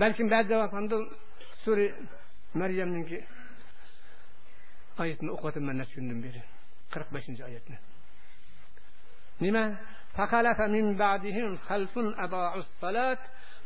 [0.00, 0.96] balkim ba'zi vaqtda
[1.62, 1.86] sura
[2.60, 3.18] maryamninki
[5.02, 6.40] oyatini o'qiyotibman shundan beri
[6.92, 7.76] qirq beshinchi oyatni
[9.44, 9.64] nima
[10.16, 13.18] فخلف من بعدهم خلف أضاعوا الصلاة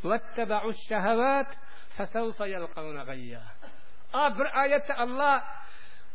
[0.03, 1.47] واتبعوا الشهوات
[1.95, 3.43] فسوف يلقون غيا
[4.37, 5.41] bir oyatda alloh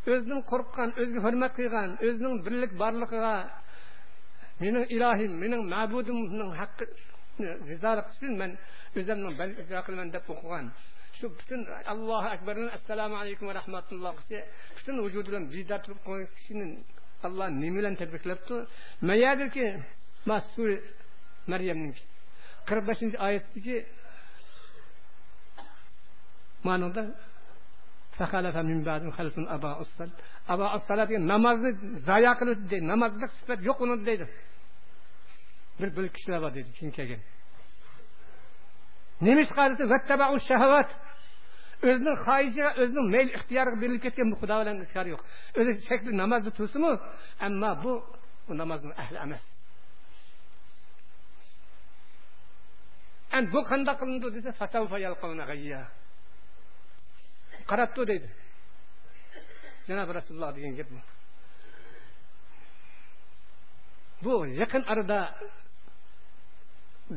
[0.10, 3.36] o'zining qo'rqqan o'ziga hurmat qilgan o'zining birlik borligiga
[4.62, 6.86] mening ilohim mening ma'budimning haqqi
[7.72, 8.52] rizolik uchun man
[9.00, 10.66] o'zimning ijro qilaman deb o'qigan
[11.18, 11.62] shu butun
[11.94, 14.14] allohu akbardan assalomu alaykum va rahmatulloh
[14.78, 15.82] butun vujudi bilan bedor
[17.28, 18.56] alloh nima bilan tabriklabdi
[19.10, 19.68] mayadiki
[20.30, 20.70] masur
[22.68, 23.18] qirq beshinchi
[31.34, 31.72] namozni
[32.08, 34.26] zayo qilib deydi namozda sifat yo'q uni deydi
[35.80, 37.22] bir bir kishilar bor deydi keyin kelgan
[39.26, 39.84] nima ish qiladi
[41.90, 45.22] o'zining xohishiga o'zining mayl ixtiyoriga berilib ketgan bu xudo bilan iskari yo'q
[45.60, 46.94] o'zi shakli namozni tursinmi
[47.48, 47.94] ammo bu
[48.62, 49.44] namozning ahli emas
[53.54, 54.28] bu qandoq qilindi
[57.62, 58.30] desa qarabdi deydi
[59.88, 61.00] janobi rasululloh degan gap bu
[64.24, 65.20] bu yaqin arada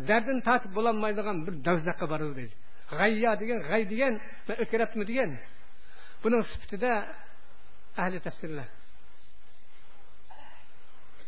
[0.08, 2.54] dardini tatib bo'lolmaydigan bir davzaqqa boradi deydi
[2.98, 4.14] g'ayyo degan g'ay degan
[4.46, 5.30] man o'tkiryaptimi degan
[6.22, 6.92] buning sifatida
[8.02, 8.68] ahli tafsirlar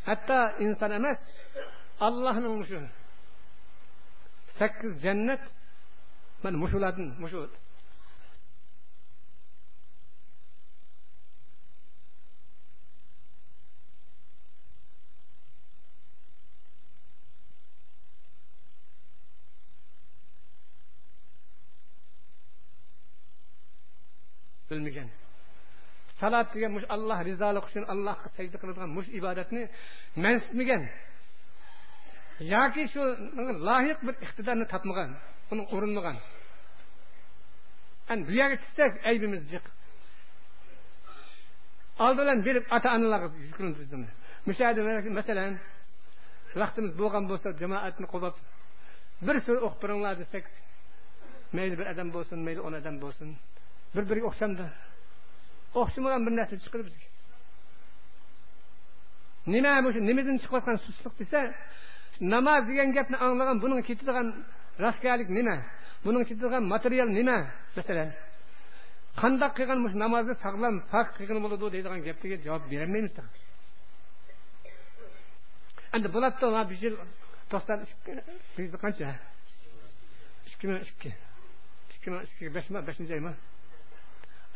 [0.08, 1.20] hatto inson emas
[2.08, 2.78] allohning shu
[4.58, 5.42] sakkiz jannat
[6.42, 6.56] mana
[7.22, 7.40] mushu
[24.70, 25.08] bilmagan
[26.20, 29.62] salat degan mush alloh rizolik uchun allohga sajda qiladigan mush ibodatni
[30.24, 30.82] mansitmagan
[32.54, 33.02] yoki shu
[33.68, 35.10] loyiq bir iqtidorni topmagan
[35.52, 36.16] uni urinmagan
[38.28, 39.64] bu yerga tushsak aybimiz jiq
[42.04, 43.28] oldi bilan berib ota onalarga
[45.18, 45.54] masalan
[46.60, 48.34] vaqtimiz bo'lgan bo'lsa jamoatni qo'llab
[49.26, 50.44] bir so'z o'qib turinglar desak
[51.56, 53.28] bir odam bo'lsin mayli o'n odam bo'lsin
[53.96, 54.66] bir biriga o'xshamdi
[55.80, 57.06] o'xshamagan бір нәрсе chiqdi бізге
[59.46, 59.70] неме
[60.08, 61.40] немеден шығып жатқан сұстық десе
[62.20, 64.08] намаз деген гәпні аңлаған бұның кетіп
[64.84, 65.56] раскәлік неме
[66.04, 67.36] бұның кетіп материал неме
[67.76, 68.10] мәселен
[69.16, 73.24] қандай қылған мұш намазды сағлам пак болады деген гәптерге жауап бере алмаймыз да
[75.92, 76.64] енді болады да мына
[78.56, 79.08] бір қанша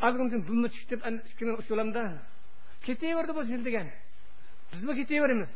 [0.01, 1.93] азғынтын бұлына шүктеп шүккен ұшыламын
[2.85, 3.91] кете берді бұл жел деген.
[4.71, 5.51] Біз бұл кете береміз.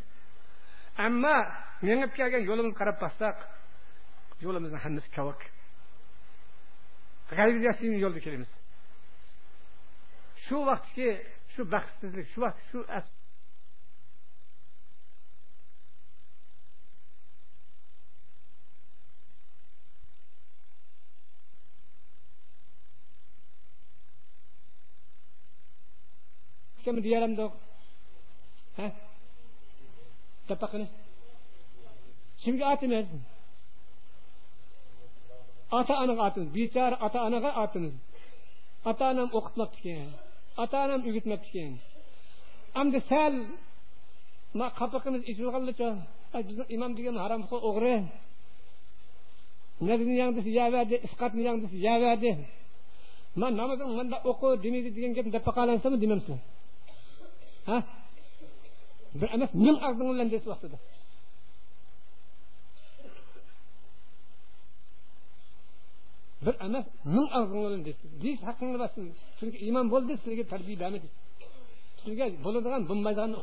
[1.01, 1.35] Әмма
[1.81, 3.41] меңіп келген жолымызды қарап бассақ
[4.43, 5.41] жолымыздың хаммасы кәуәк
[7.31, 8.51] ғайбы жасаймын келеміз.
[10.45, 11.17] Шу вақытки
[11.55, 12.85] шу бақытсызлық шу вақыт шу
[26.85, 27.45] vaqt shu kim diyelim de
[28.77, 28.87] he
[30.47, 30.87] tepakını
[32.41, 33.07] kimga atimiz
[35.79, 37.95] ata anang atimiz bichara ata anaga atimiz
[38.89, 40.09] ata anam o'qitmabdi ekan
[40.63, 41.73] ata onam o'rgatmabdi ekan
[42.81, 43.33] endi sal
[44.79, 45.89] qapaqimiz ichilganlicha
[46.47, 47.95] bizni imom degan haromxo'r o'g'ri
[49.87, 52.31] nazni yangdisi yaverdi isqatni yangdisi yaverdi
[53.41, 55.43] man namozing manda o'qi demaydi degan gapni deb
[57.65, 60.77] бір емес мен ағзыңның ләмдесі уақытыда
[66.45, 66.55] бір
[68.45, 68.77] хақыңды
[69.69, 70.77] иман болды сізге тәрбие
[72.03, 73.39] сізге болadigan болмайдығанды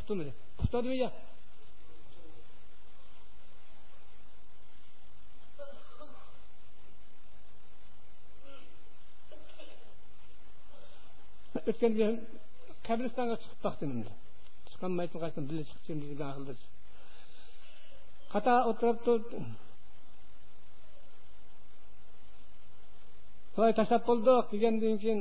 [12.87, 14.13] кәбірстанға шығып тақтым енді
[14.73, 16.55] шыққаным айтылғасын біле шығып жүрмін деген ақылды
[18.33, 19.27] қата отырып тұрып
[23.55, 23.73] солай
[24.09, 25.21] болдық дегеннен кейін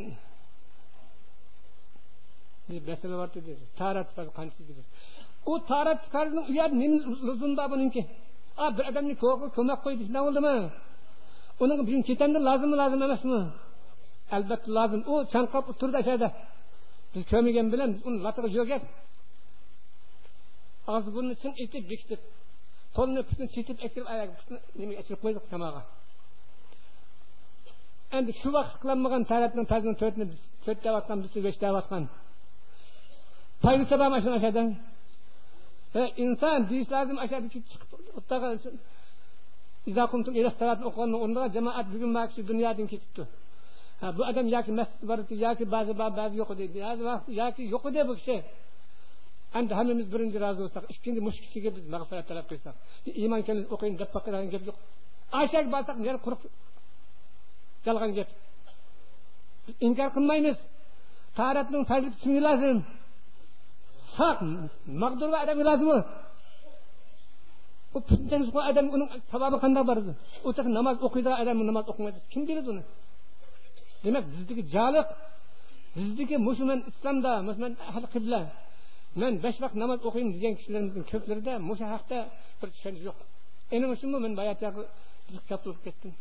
[2.89, 4.83] мәселе бар деді тарат қанша деді
[5.45, 6.97] u tarat farzni uyat nima
[7.27, 8.01] luzumda buniki
[8.57, 10.55] a bir odamni ko'mak qo'y desa bo'ldimi?
[11.63, 13.41] Uning bugun ketanda lozimmi lozim emasmi?
[14.35, 15.63] Albatta lozim u chanqab
[17.13, 18.83] biz ko'rmagan bilan biz uni latiga yo'gap
[20.91, 22.21] og'iz burnini chin etib bekitib
[22.97, 24.07] qo'lni putni chetib akirib
[24.79, 25.81] nimaga akirib qo'ydik samoga
[28.17, 30.25] endi shu vaqt qilinmagan taratning farzini to'rtni
[30.65, 32.03] to'rt deyotgan biz besh deyotgan
[33.63, 34.67] foydasi bormi shu narsadan
[36.25, 37.17] inson deyish lozim
[41.23, 42.11] o'rniga jamoat bugun
[42.51, 43.23] dunyodan ketibdi.
[44.01, 46.81] Ha, bu adam ya ki mescid var, ya ki bazı var, bazı yok dedi.
[46.83, 48.41] Bazı ya ki yok dedi bu şey.
[49.51, 52.75] Hem de hemimiz birinci razı olsak, ikinci müşkisiyle biz mağfiret talep kıysak.
[53.05, 54.75] İman kendimiz okuyun, dep bakın, hani yok.
[55.31, 56.39] Aşağı bassak, nere kurup,
[57.85, 58.27] yalgan gep.
[59.67, 60.57] Biz inkar kılmayınız.
[61.35, 62.85] Taharetinin fazlip için lazım.
[64.17, 64.41] Sak,
[64.87, 66.03] mağdur ve adam lazım o.
[67.93, 70.15] O pütten adam, onun tavabı kanda vardı.
[70.43, 72.15] O namaz okuydu, adam namaz okumadı.
[72.29, 72.81] Kim bilir onu?
[74.03, 75.09] Demak bizdagi joliq
[75.95, 78.41] bizdagi musulmon islomda musulmon ahli qibla
[79.21, 82.19] man besh vaqt namoz o'qiyman degan kishilarimizning ko'plarida mushu haqda
[82.59, 83.19] bir tushunish yo'q
[83.75, 84.81] endi shunmi men bayatdagi
[85.49, 86.13] kapil ketdim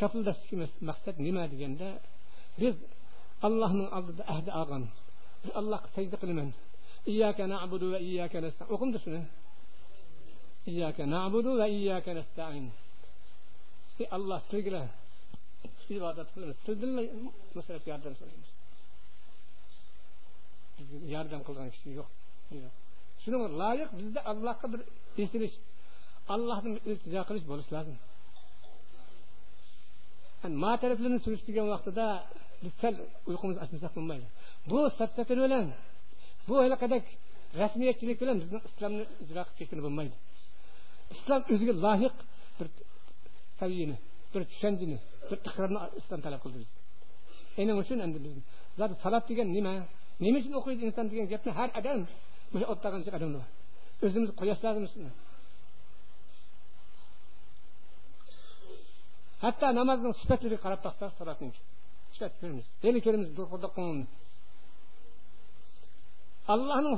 [0.00, 1.88] kapildashlik emas maqsad nima deganda
[2.60, 2.74] biz
[3.46, 4.84] allohning oldida ahdi olgan
[5.42, 6.48] biz allohga sajda qilaman
[7.12, 9.22] iyyaka na'budu va iyyaka nasta'in o'qimdi shuni
[10.70, 12.66] iyyaka na'budu va iyyaka nasta'in
[14.16, 14.88] alloh sizlar
[15.96, 17.02] ibodat qilamiz sizdinmi
[17.56, 18.50] masalan yordam so'raymiz
[20.78, 22.08] bizga yordam qilgan kishi yo'q
[23.22, 24.80] shuning loyiq bizda allohga bir
[25.24, 25.56] esilish
[26.34, 27.96] allohni iltijo qilish bo'lishi lozim
[30.62, 32.06] ma taraflarni surishtirgan vaqtida
[32.64, 32.94] biz sal
[33.30, 34.26] uyqumizni ochmasak bo'lmaydi
[34.70, 35.66] bu sapsakir bilan
[36.48, 37.04] bu halaqadak
[37.62, 40.16] rasmiyatchilik bilan bizni islomni ijro qilib ketgani bo'lmaydi
[41.14, 42.16] islom o'ziga loyiq
[42.58, 42.66] bir
[43.60, 43.96] saviyani
[44.32, 44.98] bir tushunchani
[45.48, 46.64] iqrorni islom talab qildi
[47.60, 48.34] endi uchun endi biz
[48.78, 49.72] zot salat degan nima
[50.24, 52.00] nima uchun o'qiydi inson degan gapni har odam
[52.54, 53.40] o'sha o'ttaqancha odamda
[54.00, 54.30] bor o'zimiz
[59.42, 60.80] hatto namozning sifatlariga qarab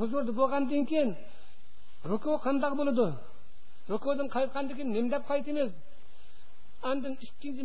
[0.03, 1.11] huzurida bo'lgandan keyin
[2.11, 3.07] ruku qandoq bo'ladi
[3.93, 5.71] rukudan qaytgandan keyin nima
[6.89, 7.63] Ondan ikkinchi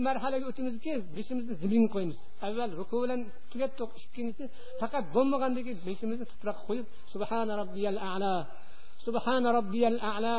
[0.52, 2.20] ötümüz ki beshimizni zimrin qo'yamiz.
[2.48, 3.20] Evvel ruku bilan
[3.52, 4.44] tugatdik, ikkinchisi
[4.82, 8.34] faqat bo'lmagandan keyin beshimizni tuproqqa qo'yib, Subhane Rabbiyel a'la.
[9.06, 10.38] Subhane Rabbiyel a'la.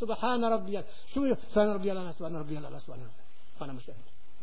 [0.00, 0.84] Subhana robbiyal.
[1.12, 1.20] Shu
[1.52, 3.24] Subhane Rabbiyel a'la, Subhane Rabbiyel a'la, Subhane Rabbiyel
[3.58, 3.70] subhana.
[3.72, 3.92] Mana shu.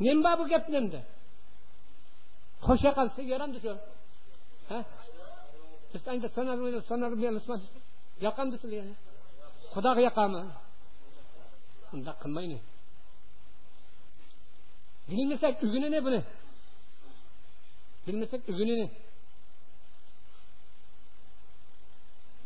[0.06, 1.00] Nima bu gapni endi?
[2.66, 3.74] Qo'sha qilsa yaramdi shu.
[4.72, 4.80] Ha?
[5.92, 7.56] Biz endi sanar o'ynab, sanar robbiyal a'la.
[8.26, 8.96] Yoqamdi sizlarga.
[9.74, 10.42] Xudoga yoqami?
[11.94, 12.58] Unda qilmaydi.
[15.08, 16.22] Білмесек үгіні не бұны?
[18.06, 18.88] Білмесек үгіні не?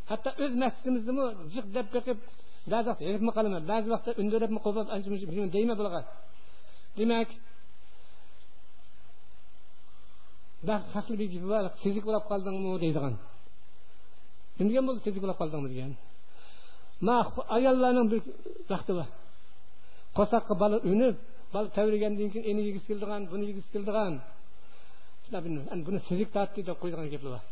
[0.09, 2.23] Хатта өз мәсімізді мұ жық деп кеқіп,
[2.65, 6.01] бәз вақты еріп мұ қалымы, бәз вақты үндіріп мұ қобаз әншіміз дейме бұлға.
[6.97, 7.31] Демек,
[10.65, 13.15] бәк қақлы бей кепі бәлік, сезік болап қалдың мұ дейдіған.
[14.57, 15.95] Кімдіген бұл сезік болып қалдың мұ деген?
[16.99, 18.25] Ма, аяллардың бір
[18.67, 19.13] вақты бар.
[20.17, 21.21] Қосаққы балы үніп,
[21.53, 24.19] бала тәуірегеннен кейін ені жегісі келді ған бұны жегісі келді ған
[25.85, 27.43] бұны сезік тартты деп қойған кепіл бар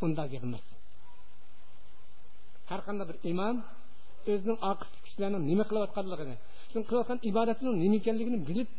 [0.00, 0.64] онда кеп емес
[2.70, 3.62] әрқандай бір имам
[4.26, 6.34] өзінің ақысы кісілерінің неме қылып жатқандығын
[6.70, 8.74] сіздің қылып жатқан ибадатының неме екенлігін біліп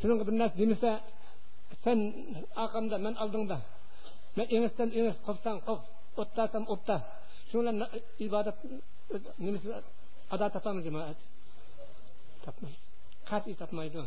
[0.00, 0.92] сіздің бір нәрсе демесе
[1.84, 2.04] сен
[2.54, 3.60] арқамда мен алдыңда
[4.36, 7.00] мен еңестен еңес қопсаң қоп оттасам отта
[7.50, 8.64] шуңлар ибадат
[9.38, 9.82] немесе
[10.30, 10.84] ада тапамыз
[12.46, 12.80] topmaydi
[13.30, 14.00] qat'iy topmaydi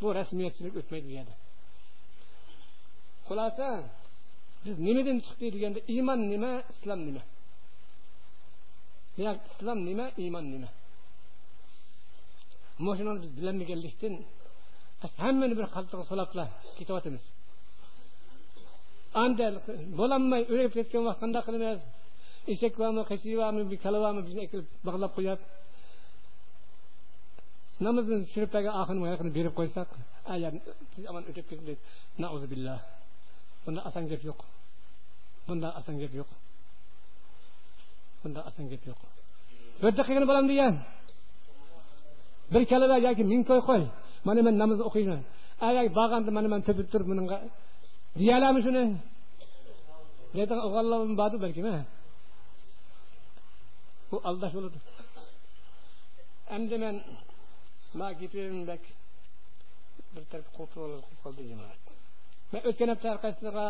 [0.00, 1.34] bu rasmiyatchilik o'tmaydi bu yerda.
[3.26, 3.68] Xulosa
[4.64, 7.22] biz nimadan chiqdik deganda iymon nima islom nima?
[9.16, 10.68] Demak islom nima iymon nima?
[12.98, 14.14] Shuni biz bilolmaganlikdan
[15.22, 16.44] hammani bir qaltiga solabla
[16.78, 17.24] ketyapmiz.
[19.22, 19.46] Anda
[19.98, 21.80] bo'lolmay o'rab ketgan vaqt qanday qilamiz?
[22.52, 24.44] Eshak bormi qishi bormi bir kala bormi bizni
[24.86, 25.42] bog'lab qo'yadi.
[27.82, 29.94] намаздың сүріптегі ақының аяғын беріп қойсақ
[30.30, 30.60] аянын
[31.08, 31.80] аман өтеп кетсін дейді
[32.22, 32.78] наузу билла
[33.66, 34.44] бұнда асан кеп жоқ
[35.48, 36.30] бұнда асан кеп жоқ
[38.22, 40.78] бұнда асан кеп жоқ өте қиын балам деген
[42.50, 43.88] бір кәләбә яки мен қой қой
[44.24, 45.24] міне мен намаз оқимын
[45.60, 47.40] аяқ бағанды міне мен төпіп тұрып мұныңға
[48.14, 48.84] дей аламын шуны
[50.34, 51.84] ертең ұғаллам бады бәлкім ә?
[54.10, 54.78] Бұл алдаш болады
[56.54, 57.02] әнді мен
[57.94, 58.86] мына кетемдік
[60.14, 61.92] бір тәріп құлып қалды жамаат
[62.54, 63.66] мен өткен апта әрқайсыларға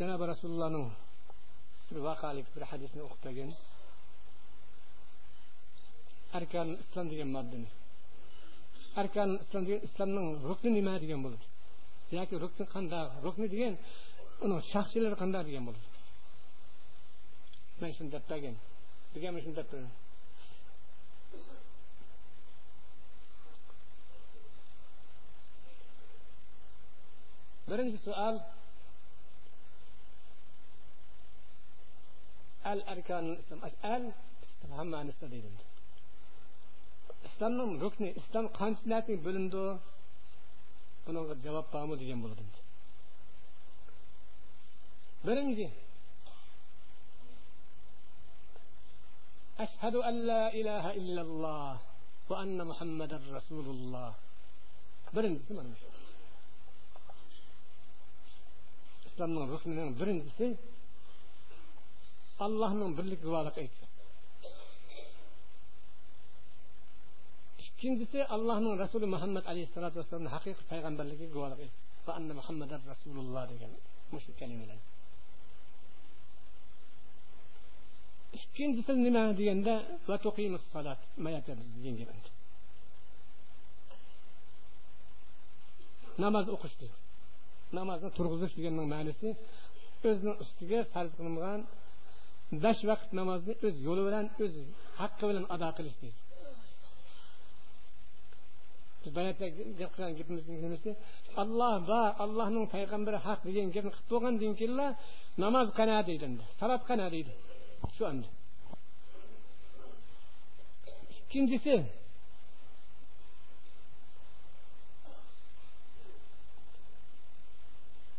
[0.00, 0.84] жаңағы расулалланың
[1.90, 3.54] бір вақалик бір хадисін оқып берген
[6.40, 7.66] аркан ислам деген маддені
[8.96, 11.44] аркан ислам деген исламның рукны неме деген болады
[12.10, 13.78] яки рукны қандай рукны деген
[14.40, 15.86] оның шақшилері қандай деген болады
[17.80, 18.56] мен шын деп берген
[19.14, 19.90] бізге мен шын деп берген
[27.68, 28.34] برنج سؤال
[32.66, 34.02] الأركان الإسلام أسأل
[34.44, 35.56] استفهم معنى استدلم
[37.24, 39.78] İslam'ın rüknü, İslam kanciliyatının bölündü.
[41.06, 42.46] Buna cevap bağımı diyeceğim buldum.
[45.26, 45.70] Birinci,
[49.64, 51.72] أشهد أن لا إله إلا الله
[52.30, 54.10] وأن محمد رسول الله
[55.14, 55.91] برنج نمشي
[59.12, 60.46] islomning ruknining birinchisi
[62.46, 63.88] allohning birlik guvohlik aytsin
[67.64, 73.72] ikkinchisi allohning rasuli muhammad alayhissalotu vassalomni haqiqiy payg'ambarligiga guvohlik aytsin va anna muhammadan rasululloh degan
[74.12, 74.78] mushu kalimalar
[78.38, 79.74] ikkinchisi nima deganda
[80.08, 82.10] va tuqimus salat mayatamiz gap
[86.22, 87.01] namoz o'qish deydi
[87.78, 89.28] namozni turg'izish deganning ma'nosi
[90.08, 91.60] o'zini ustiga farz qilingan
[92.64, 94.54] besh vaqt namozni o'z yo'li bilan o'z
[95.00, 96.18] haqqi bilan ado qilish deydi.
[101.42, 104.80] Olloh bor allohning payg'ambari haq degan gapni qilib bo'lgandan keyin
[105.44, 106.26] namoz qana deydi
[106.60, 107.32] salat qana deydi?
[107.96, 108.28] Shu anda.
[111.18, 111.74] İkkinchisi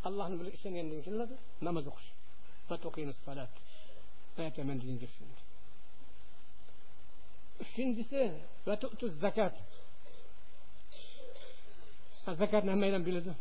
[0.08, 1.18] allohni bilib ishlangandan keyin
[1.68, 2.10] namoz o'qish
[4.45, 5.24] aytaman degan gap shu
[7.64, 8.22] uchinchisi
[8.68, 9.56] va tu'tu zakat
[12.41, 13.32] zakatni hammalar biladi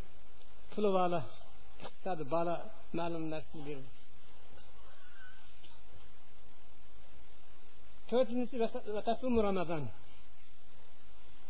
[0.72, 1.20] puli bola
[1.84, 2.54] iqtisodi bola
[2.98, 3.90] ma'lum narsani berdi
[8.10, 8.56] to'rtinchisi
[8.96, 9.84] vatasum ramazon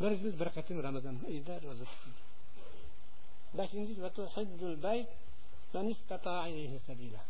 [0.00, 0.78] bir yil bir qatim
[3.54, 5.08] لكن diyor وَتُحِدُّ الْبَيْتِ
[5.74, 7.20] مَنْ اِسْتَطَاعَ اِلَيْهِ سَب۪يلًا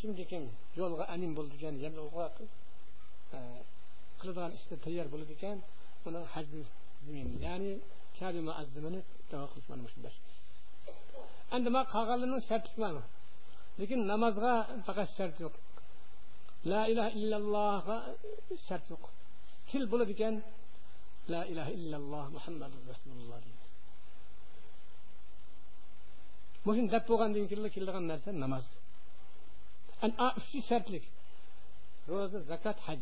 [0.00, 2.32] Şimdi kim yolga emin buldu yani yolga
[3.32, 3.38] e,
[4.18, 5.58] kılıdan işte tayyar buldu iken
[6.06, 6.62] onun hacbi
[7.06, 7.78] zemin yani
[8.18, 9.00] Kabe muazzimini
[9.30, 10.12] devam kılmanmışlar.
[11.52, 13.00] Endi ma kagalının şerti tutmanı.
[13.80, 15.52] Lakin namazga fakat şerti yok.
[16.66, 18.14] La ilahe illallah'a
[18.68, 19.10] şerti yok.
[19.68, 20.42] Kil buldu iken
[21.30, 23.55] La ilahe illallah Muhammedur Resulullah diyor.
[26.66, 28.66] Mushuni deb bo'lgandan keyin keladigan narsa namoz.
[30.40, 31.04] Uchi shartlik.
[32.10, 33.00] Ro'za zakot haj.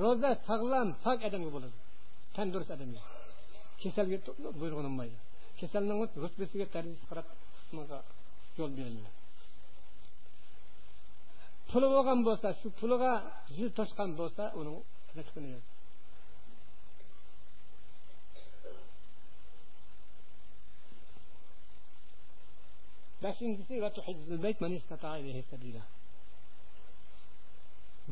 [0.00, 1.76] Ro'za sog'lom pok odamga bo'ladi.
[2.36, 3.02] Tandurust odamga
[3.84, 4.18] kasalga
[4.60, 5.16] buyrug'ini olmaydi
[5.60, 7.26] kasalning rutbasiga darajasi qarab
[8.58, 9.10] yo'l beriladi
[11.70, 11.86] puli
[23.24, 23.54] zakatini
[25.24, 25.82] beshinchisi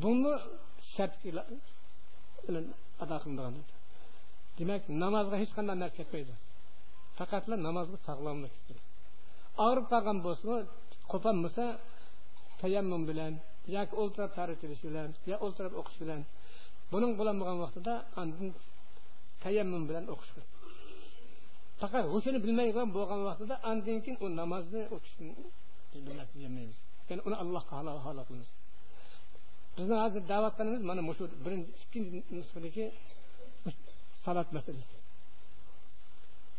[0.01, 0.33] buni
[0.93, 2.65] shart bilan
[3.03, 3.55] ado qilingan
[4.57, 6.33] demak namozga hech qanday narsa ketmaydi
[7.17, 8.53] faqatla namozga sog'lomlik
[9.65, 10.53] og'rib qolgan bo'lsa
[11.11, 11.65] qo'pon bo'lsa
[12.61, 13.33] tayammum bilan
[13.75, 16.21] yoki o'ltirib taritish bilan yo o'ltirib o'qish bilan
[16.91, 18.49] buning bo'lolmagan vaqtida andin
[19.43, 20.31] tayammum bilan o'qish
[21.83, 25.31] faqat o'shani bilmaydigan bo'lgan vaqtida andan keyin u namozni o'qishni
[25.93, 26.77] bilmaymiz.
[27.09, 28.49] Ya'ni uni allohga halol halol qilamiz
[29.77, 32.85] bizni hozir da'vat qilamiz mana shu birinchi ikkinchi nusxadagi
[34.23, 34.95] salat masalasi.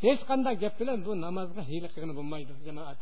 [0.05, 3.01] Hech qanday gap bilan bu namozga hiyla qilgani bo'lmaydi jamoat.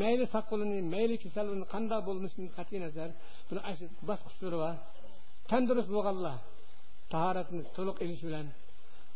[0.00, 3.10] Mayli saqulini mayli kasalini qanday bo'lishidan qat'iy nazar.
[3.48, 3.60] Buni
[4.08, 4.74] bosqich bor
[5.50, 6.38] tandurust bo'lganlar
[7.12, 8.46] tahoratni to'liq ilish bilan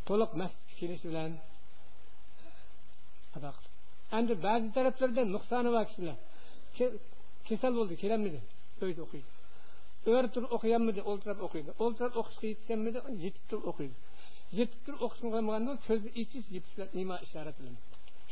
[0.08, 1.32] to'liq masjidga kelish bilan
[4.18, 6.16] endi ba'zi taraflarda nuqsoni bor kishilar.
[7.48, 8.38] Kasal bo'ldi kelolmadi
[8.86, 9.28] uyda o'qiydi.
[10.12, 11.00] O'rib turib o'qiganmidi?
[11.10, 11.70] O'ltirib o'qiydi.
[11.84, 12.98] O'ltirib o'qishga yetganmidi?
[13.24, 13.96] Yetib turib o'qiydi.
[14.58, 16.46] Yetib turib o'qishni qilmaganda ko'zni ichish
[16.98, 17.76] nima ishorat bilan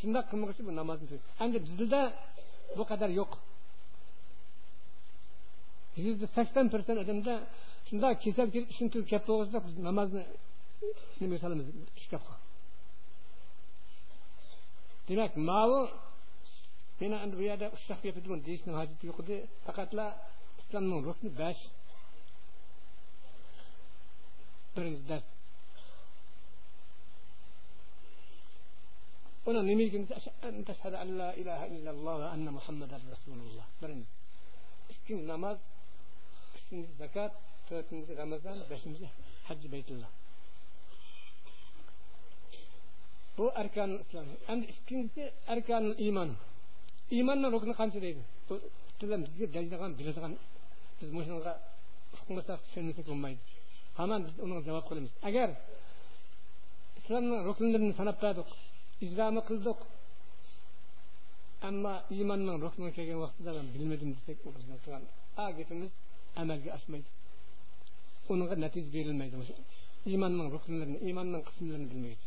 [0.00, 2.02] shundoq qilmoqchi bu namozni endi bizda
[2.78, 3.32] bu qadar yo'q.
[6.04, 7.34] Yuzda sakson persent odamda
[7.88, 10.22] shundoq kasal kelib ishini tugab bo'lg'izda biz namozni
[11.20, 11.60] nimisal
[11.96, 12.34] kitapka.
[15.08, 15.90] Demek malı
[17.00, 19.32] binaen rüyada uşak yapıdığın değişinin haceti yoktu.
[19.66, 20.18] Fakat la
[20.58, 21.56] İslam'ın ruknu beş.
[24.76, 25.22] Birinci ders.
[29.46, 30.06] Ona nimilgin
[30.64, 33.66] teşhede en la ilahe illallah ve enne Muhammeden Resulullah.
[33.82, 34.06] Birinci.
[34.90, 35.58] İkinci namaz.
[36.56, 37.32] Üçüncü zekat.
[37.70, 38.58] Dördüncü Ramazan.
[38.70, 39.10] Beşinci
[39.44, 40.08] Hacı Beytullah.
[43.38, 45.22] Bu arkanul islom endi ikkinchisi
[45.52, 46.30] arkanul iymon
[47.16, 48.22] iymonning rukni qancha deydi.
[48.48, 48.54] Bu
[49.00, 50.32] bizga dalilgan biladigan
[50.98, 51.52] biz shunga
[52.16, 53.42] uqmasak tushunmasak bo'lmaydi.
[53.98, 55.12] Hamon biz unga javob qilamiz.
[55.28, 55.48] Agar
[56.98, 58.50] islomning ruknlarini sanab berdik
[59.04, 59.78] ijroni qildik
[61.68, 65.02] ammo iymonning rukniga kelgan vaqtida man bilmadim desak u bizni qilgan
[65.58, 65.92] gapimiz
[66.40, 67.08] amalga oshmaydi.
[68.32, 69.34] Unga natija berilmaydi.
[70.10, 72.24] İymonning ruknlarini iymonning qismlarini bilmaydi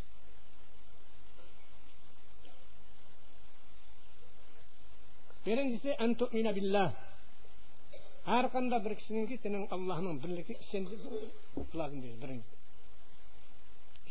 [5.46, 6.94] Birincisi en tu'mine billah.
[8.26, 10.88] Her kanda bir kişinin сенің senin Allah'ın birlikte işini
[11.76, 12.22] lazım değil.
[12.22, 12.56] Birincisi.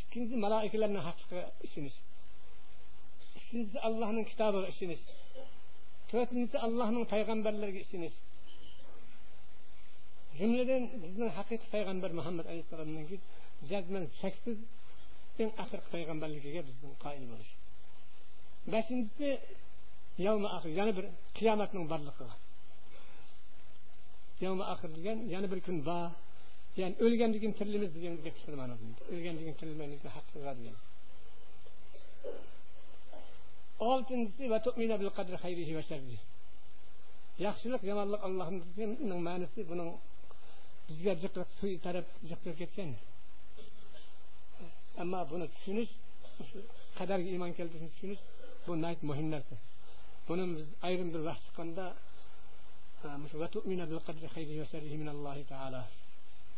[0.00, 1.92] İkincisi melaikelerin hakkı işiniz.
[3.36, 4.24] Üçüncüsü Allah'ın.
[6.14, 8.16] Төртінші Аллаһның пайғамбарларға ісіңіз.
[10.38, 13.18] Жүмледен біздің хақиқи пайғамбар Мұхаммед алейхисаламның ки
[13.70, 14.60] жазман шәксіз
[15.42, 15.50] ең
[15.94, 17.50] пайғамбарлығыға біздің қайыл болыш.
[18.74, 19.32] Бесіншісі
[20.26, 21.06] yavmi axir yana bir
[21.38, 22.26] qiyomatning borlig'i
[24.44, 26.10] yavmi axir degan yana bir kun bor.
[26.80, 28.74] Ya'ni o'lgandan keyin tirilamiz degan gap chiqadi mana
[29.12, 30.76] o'lgandan keyin tirilmaymizni haqqiga degan.
[33.90, 36.18] Oltinchisi va tu'mina bil qadri xayrihi va sharrihi.
[37.46, 39.90] Yaxshilik yomonlik allohning ma'nosi buning
[40.88, 42.90] bizga jiqliq suy taraf jiqtirib ketgan.
[45.02, 45.92] Ammo buni tushunish
[46.98, 48.22] qadarga iymon keltirishni tushunish
[48.66, 48.72] bu
[49.10, 49.54] muhim narsa.
[50.28, 51.86] бұны біз айрым бір бақ шыққанда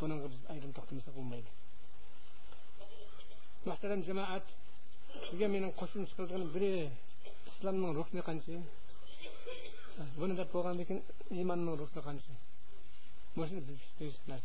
[0.00, 1.50] бұныңға біз айрым тоқтамаса болмайды
[3.66, 4.50] мөхтәрәм жамаат
[5.28, 6.50] сізге менің қосымша қылдығым
[7.54, 8.60] исламның рухны қанша
[10.20, 11.00] бұны деп кейін
[11.42, 12.36] иманның рухны қанша
[13.36, 14.44] біз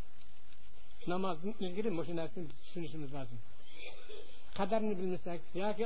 [1.09, 3.39] намаздың ілгері мұшы нәрсені біз түсінішіміз lazım.
[4.55, 5.79] قدرني بالمساك ياك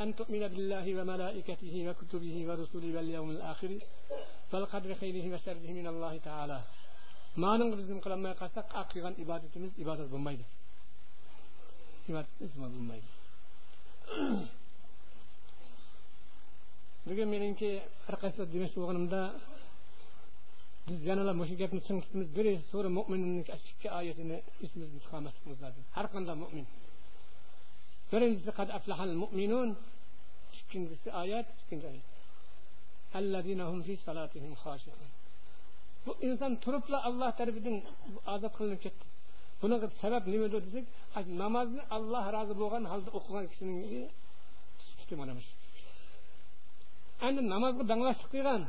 [0.00, 3.70] أن تؤمن بالله وملائكته وكتبه ورسله واليوم الآخر
[4.50, 6.58] فالقدر خيره وشره من الله تعالى
[7.36, 10.42] ما نقول bizim kılanmaya kalsak hakikat ibadetimiz ibadet bulmaydı.
[12.08, 13.08] İbadetimiz bulmaydı.
[17.06, 19.34] Bugün benimki arkadaşlar demiş oğlumda
[20.88, 23.44] biz yanala müşrikatın sınıfımız biri sonra müminin
[23.78, 25.84] iki ayetini içimiz istikamet kılmız lazım.
[25.92, 26.66] Her kanda mümin.
[28.10, 29.70] Birincisi qad aflahal mu'minun.
[30.58, 32.06] İkkinchisi oyat ikkinchi oyat
[33.18, 35.10] allazina hum fi salatihim xoshi'un
[36.04, 37.76] bu inson turibla alloh tarafidan
[38.34, 39.04] ozod qilinib ketdi
[39.62, 40.84] bunaqa sabab nimadir desak
[41.42, 43.78] namozni alloh rozi bo'lgan holda o'qigan kishining
[45.20, 45.52] mana shu
[47.26, 48.62] endi namozga danglashlik qilgan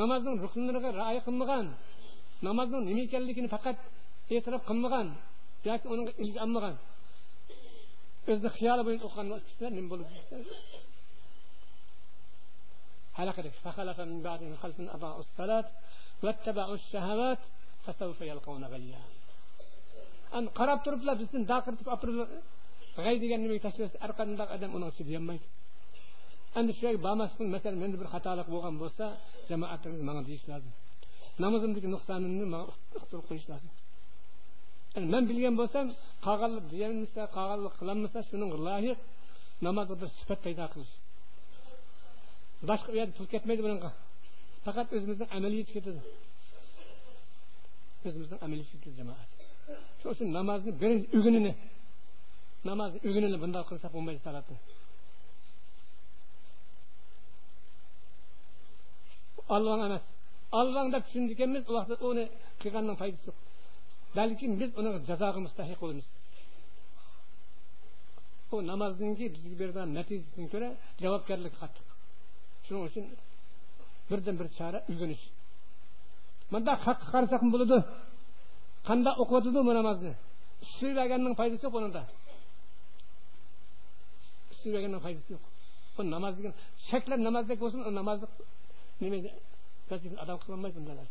[0.00, 1.66] namozning ruknlariga rioya qilmagan
[2.48, 3.78] namozning nima ekanligini faqat
[4.34, 5.08] e'tirof qilmagan
[6.24, 6.74] ilga olmagan
[8.32, 10.56] Özde خيال بين okanmak isterdim bulup isterdim.
[13.18, 15.66] هلك فخلف من بعدهم خلف أضاع الصلاة
[16.22, 17.38] واتبعوا الشهوات
[17.84, 19.02] فسوف يلقون غيا
[20.36, 22.18] أن قرب ترب لا بسن داقر تب أبرز
[22.98, 25.40] غير ديگر نمي تشريس أرقى نداق أدم أنا أشد يمي
[26.56, 29.08] أن الشيء بامسكن مثلا من بر خطالك بوغم بوسا
[29.50, 30.72] جماعة مغديش لازم.
[31.40, 32.22] نمزم ديك نقصان
[32.52, 32.58] ما
[32.96, 33.72] أختر قيش لازم.
[35.12, 35.86] Man bilgan bo'lsam
[36.26, 38.98] qolganlik deyanmasa qolganlik qilolmasa shuning loyiq
[39.66, 40.94] namozga bir sifat paydo qilish
[42.68, 43.90] boshqa u yerda pul ketmaydi bunaqa
[44.64, 46.00] faqat o'zimizning amaliyat ketadi
[48.06, 49.28] o'zimizning amaliyat ketadi jamoat
[50.00, 51.52] shu uchun namozni birinchi ugunini
[52.68, 54.56] namozni ugunini bundoq qilsak bo'lmaydi salatni
[59.54, 60.04] olvon emas
[60.60, 61.94] olvon deb tushundik ekanmiz u vaqtda
[64.18, 66.06] balkim biz uni jazoga mustahiq bo'lamiz
[68.54, 70.68] u namozniki bizga bergan natijasidan ko'ra
[71.02, 71.86] javobgarlik qattiq
[72.66, 73.04] shuning uchun
[74.10, 75.24] birdan bir chora uyg'onish
[76.52, 77.78] bundoq haqqa qarasak bo'ladi
[78.88, 80.12] qanday o'qiyotidi bu namozni
[80.76, 82.02] suylaganning foydasi yo'q unida
[84.60, 85.44] suylaganning foydasi yo'q
[85.98, 86.54] u namoz degan
[86.88, 88.28] shaklab namozdek bo'lsin u namozni
[89.02, 89.18] nima
[89.90, 91.06] vazifani ado qilolmaydi bundalar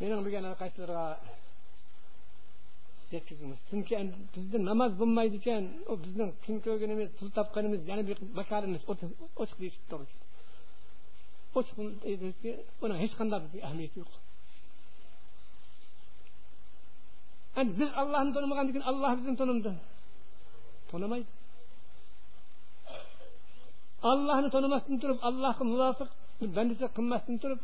[0.00, 1.04] mening bilgan qaysilarga
[3.14, 3.94] yetkazamiz chunki
[4.34, 8.82] bizda namoz bo'lmaydi ekan u bizning kun ko'rganimiz pul topganimiz yana bir makalimiz
[9.42, 10.14] ochiq deyishib to'g'ri
[11.58, 12.50] ochiq deymizki
[12.84, 14.12] uni hech qanday bizga ahamiyati yo'q
[17.60, 19.70] endi biz allohni tanimagandan keyin alloh bizni tanimdi
[20.90, 21.30] tanimaydi
[24.10, 26.10] allohni tanimasdan turib allohga muvofiq
[26.56, 27.60] bandasi qilmasdan turib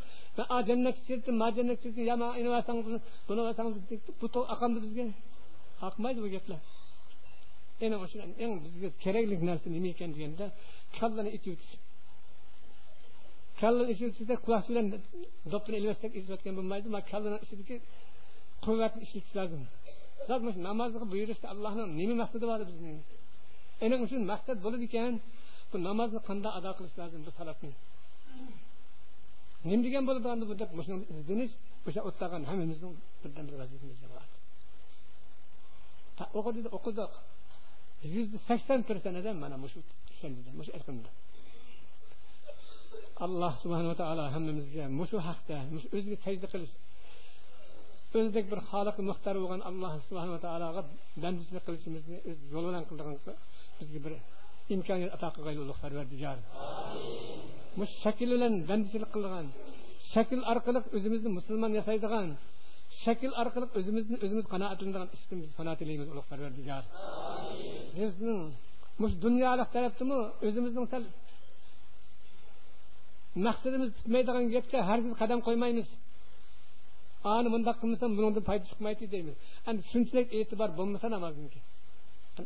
[0.55, 2.87] a jannatga kirdim ma jannatga kirdim yo man ini olsangiz
[3.29, 3.77] buni olsangiz
[4.21, 5.05] bu aqamdi bizga
[5.83, 6.61] haqmaydi bu gaplar
[7.85, 10.47] ana o'sha eng bizga kerakli narsa nima ekan deganda
[10.99, 11.75] kallani ichib o'tish
[13.61, 14.87] kallani ichib o'tishda quloq bilan
[15.53, 17.77] do'ppini ilvatsak ichayotgan bo'lmaydi man kallani ichidagi
[18.65, 19.35] quvvatni ishlatish
[20.31, 22.99] lozim namozga buyurishda allohni nima maqsadi bor bizning
[23.85, 25.15] ana uchun maqsad bo'ladi ekan
[25.71, 27.73] bu namozni qanday ado qilish lozim bu salatni
[29.69, 31.53] nima degan bo'ladi endi bu deb shuni izdinish
[31.89, 34.25] o'sha o'tlagan hammamizning birdan bir vazifamiz bor
[36.39, 37.13] o'qidi o'qidik
[38.15, 41.11] yuzda sakson persentadan mana shu tushundidan shu ilmda
[43.27, 45.57] alloh subhanava taolo hammamizga mushu haqda
[45.97, 46.75] o'ziga sajda qilish
[48.19, 50.83] o'zidek bir xoliq muxtar bo'lgan alloh subhanava taologa
[51.23, 53.15] bandichilik qilishimizni o'z yo'li bilan qildigan
[53.81, 54.13] bizga bir
[54.79, 56.39] imkoniyat ato qilg'ayli ulug' parvardigor
[57.79, 59.47] mush shakl bilan bandichilik qilgan
[60.13, 62.29] shakl orqali o'zimizni musulmon yasaydigan
[63.05, 66.85] shakl orqali o'zimizni o'zimiz qanoatlanadigan ishni biz qanoat tilaymiz ulug' parvardigor
[67.99, 68.41] bizning
[69.03, 71.03] mush dunyolik tarafdami o'zimizning sal
[73.47, 75.89] maqsadimiz bitmaydigan gapga hargiz qadam qo'ymaymiz
[77.35, 79.37] ani bundoq qilmasam bundan foyda chiqmaydi deymiz
[79.69, 81.07] endi shunchalik e'tibor bo'lmasa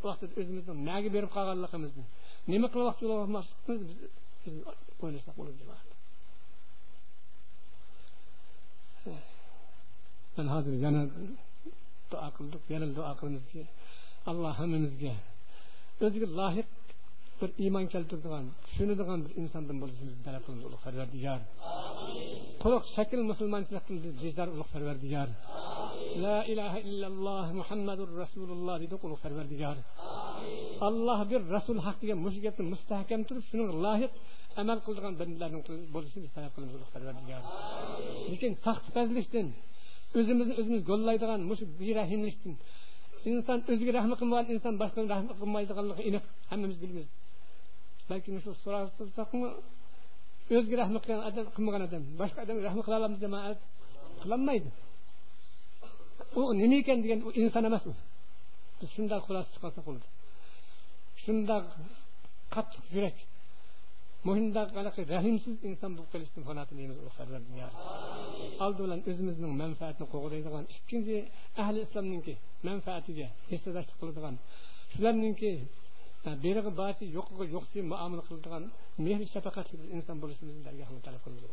[0.03, 2.03] уақытта өзіміздің мәңгі беріп қалғанлығымызды
[2.51, 4.11] неме қылып уақыт жоғалмаштығымызды біз,
[4.45, 4.55] біз
[5.01, 5.69] ойласақ болады деп
[10.35, 11.03] мен қазір жаңа
[12.11, 13.47] дұға қылдық жаңа дұға қылыңыз
[14.33, 15.15] алла hamımizga
[16.01, 16.27] o'ziga
[17.41, 21.41] bir iymon keltiradigan tushunadigan bir insondan bo'lishimizni talab qilamiz ulug' parvardigor
[22.63, 25.29] to'liq shakl musulmonchilikdan bezdor ulug' parvardigor
[26.25, 29.77] la ilaha illalloh muhammadur rasululloh deydi ulug' parvardigor
[30.89, 34.13] alloh bir rasul haq degan mushu gapni mustahkam turib shuning loyiq
[34.63, 35.63] amal qiladigan bandalarning
[35.95, 37.43] bo'lishini talab qilamiz ulug' parvardigor
[38.33, 39.47] lekin saxtipazlikdan
[40.19, 42.55] o'zimizni o'zimiz go'llaydigan mushu berahimlikdan
[43.31, 47.07] inson o'ziga rahm qilmagan inson boshqaga rahm qilmaydiganligi aniq hammamiz bilamiz
[48.09, 49.49] balki shu so'rasakmi
[50.59, 53.59] o'ziga rahm qilgan odam qilmagan odam boshqa odamga rahmat qila olamiz jamoat?
[54.23, 54.71] Qilolmaydi
[56.41, 57.93] u nima ekan degan u inson emas u.
[58.79, 60.07] Biz shundoq xulosa chiqarsa bo'ldi
[61.25, 61.65] shundoq
[62.55, 63.17] qattiq yurak.
[64.27, 66.99] Mushundoq qanaqa rahimsiz inson bo'lib qolishdan qanoatlanamiz
[68.65, 71.17] oldi bilan o'zimizning manfaatini qo'g'daydigan ikkinchi
[71.63, 72.35] ahli islomninki
[72.69, 74.35] manfaatiga hissadoshlik qiladigan
[74.95, 75.51] shularninki
[76.25, 78.65] berig'i barcha yo'qiga yo'qchi muomala qiladigan
[79.05, 81.45] mehr shafaqatli inson bo'lishimizni dargohini talab qilamiz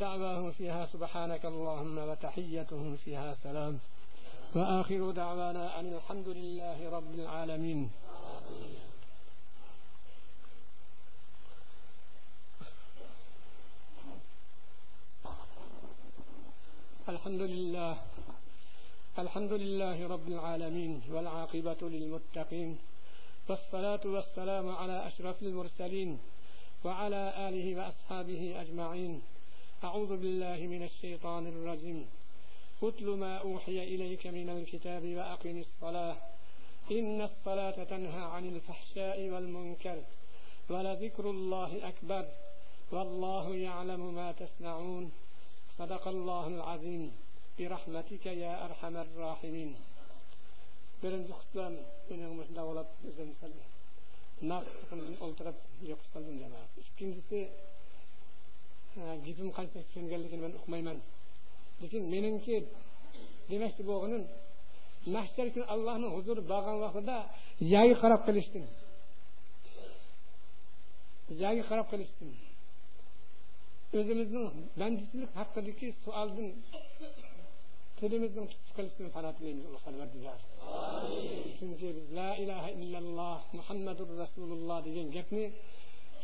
[0.00, 3.74] دعواهم فيها سبحانك اللهم وتحيتهم فيها سلام.
[4.56, 7.80] وآخر دعوانا أن الحمد لله رب العالمين.
[17.08, 17.94] الحمد لله.
[19.18, 22.70] الحمد لله رب العالمين والعاقبة للمتقين.
[23.48, 26.18] والصلاة والسلام على أشرف المرسلين
[26.84, 29.22] وعلى آله وأصحابه أجمعين.
[29.84, 32.06] أعوذ بالله من الشيطان الرجيم.
[32.82, 36.16] اتل ما أوحي إليك من الكتاب وأقم الصلاة.
[36.90, 40.02] إن الصلاة تنهى عن الفحشاء والمنكر
[40.70, 42.28] ولذكر الله أكبر.
[42.92, 45.12] والله يعلم ما تصنعون.
[45.78, 47.12] صدق الله العظيم.
[47.58, 49.74] برحمتك يا أرحم الراحمين.
[51.02, 51.76] Беренче кутлам
[52.08, 53.62] менің мында олап бізден салды.
[54.46, 56.60] Нақ кымын олтырап жоқсалдым жаңа.
[56.78, 57.48] Икенчесе
[59.24, 61.00] гизим қанша сенгенлігін мен ұқмаймын.
[61.82, 62.60] Ләкин меніңше
[63.48, 64.28] демекші болғаным
[65.10, 67.18] мәхшер күні Аллаһның huzuru барған вақытында
[67.72, 68.68] яйы қарап келіштім.
[71.40, 72.34] Жай қарап келіштім.
[73.92, 76.54] Өзіміздің бәндісілік хақыдагы суалдың
[78.02, 80.38] tilimizning tutib qilishdan qanoat tilaymiz ulug' parvardigor
[81.58, 85.44] chunki biz la ilaha illalloh muhammadur rasululloh degan gapni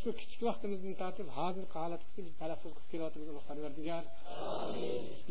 [0.00, 4.04] shu kichik vaqtimizdan tortib hozirgi holatgacha biz talaffuz qilib kelyapmiz ulug' parvardigor.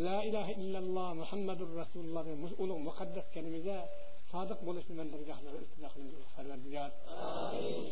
[0.05, 3.77] La ilaha illalloh muhammadur rasululloh degan ulug' muqaddas kalimaga
[4.31, 5.07] sodiq bo'lishni man
[6.37, 6.89] parvardigor.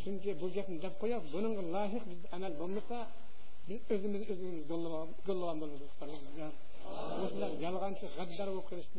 [0.04, 2.98] Chunki bu gapni deb qo'yib buning loyiq biz amal bo'lmasa
[3.70, 4.64] biz o'zimiz o'zimiz
[5.28, 6.54] go'llagan bo'lamiz parvardigor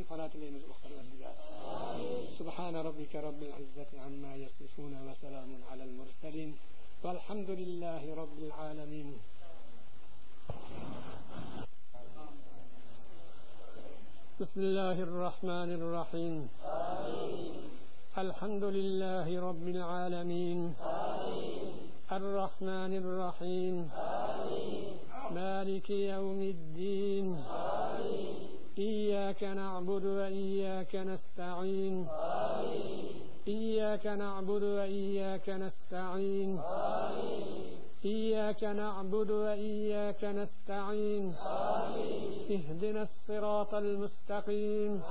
[0.09, 0.62] Fana dileyimiz
[2.39, 6.51] سبحان ربك رب العزة عما يصفون وسلام على المرسلين.
[7.05, 9.09] والحمد لله رب العالمين.
[14.41, 16.49] بسم الله الرحمن الرحيم.
[18.18, 20.61] الحمد لله رب العالمين.
[22.12, 23.91] الرحمن الرحيم.
[25.33, 27.37] مالك يوم الدين.
[28.79, 32.07] إياك نعبد وإياك نستعين.
[33.49, 36.61] إياك نعبد وإياك نستعين.
[38.07, 41.34] إياك نعبد وإياك نستعين.
[42.50, 45.02] اهدنا الصراط المستقيم.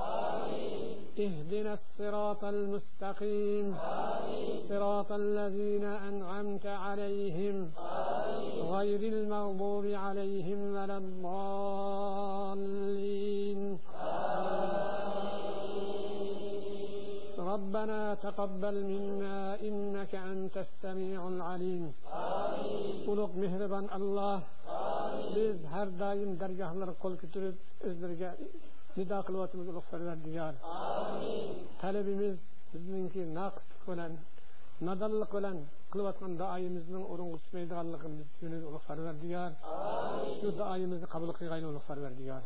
[1.19, 3.75] اهدنا الصراط المستقيم.
[4.69, 7.71] صراط الذين أنعمت عليهم.
[8.73, 11.85] غير المغضوب عليهم ولا الضالين.
[17.55, 19.37] ربنا تقبل منا
[19.67, 21.85] إنك أنت السميع العليم
[23.11, 24.39] ulug' mehribon alloh
[25.35, 27.55] biz har doim dargohlar qo'l ko'tarib
[27.87, 28.29] o'zlariga
[28.97, 30.53] nido qilyapmiz ulug' parvardigor
[31.81, 32.37] talabimiz
[32.73, 34.13] bizningki noqislik bilan
[34.87, 35.57] nodonlik bilan
[35.95, 39.51] qilayotgan duoyimizning o'ringa tushmaydiganligini biz tushunib ulug' parvardigor
[40.37, 42.41] shu duoyimizni qabul qilg'ayli ulug' parvardigor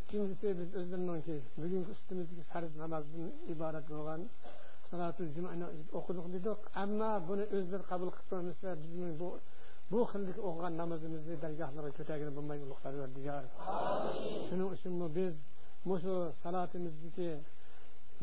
[0.00, 4.20] ikkinchisi biz o'zlariningki bugungi ustimizga farz namozdan iborat bo'lgan
[4.90, 5.64] salatul jumani
[5.98, 6.60] o'qidik dedik.
[6.82, 9.28] Ammo buni o'zlari qabul qilib qo'ymasa bizning bu
[9.92, 13.44] bu xillik o'qigan namozimizni dargohlarga ko'targani bo'lmaydi ulug' parvardigor
[14.48, 15.34] shuning uchunmi biz
[15.90, 17.30] mushu salatimizniki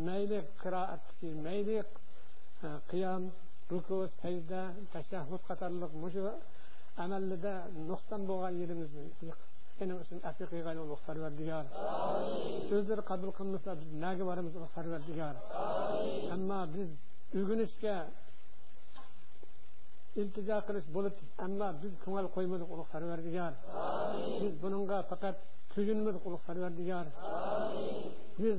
[0.08, 1.78] mayli qiroatki mayli
[2.92, 3.24] qiyom
[3.72, 4.62] ruku sajda
[4.94, 6.24] tashahhud qatorliq mushu
[7.04, 7.54] amalida
[7.90, 9.04] nuqson bo'lgan yerimizni
[9.78, 11.66] sening uchun afi qilgan ulug' parvardigor
[12.76, 15.36] o'zlari qabul qilmasa biz naga boramiz ulug' parvardigor
[16.36, 16.90] ammo biz
[17.40, 17.96] o'rganishga
[20.22, 21.16] iltijo qilish bo'lib
[21.46, 23.54] ammo biz ko'ngil qo'ymadik ulug' parvardigor
[24.42, 25.38] biz buningga faqat
[25.74, 27.06] kuyinmadik ulug' parvardigor
[28.42, 28.58] biz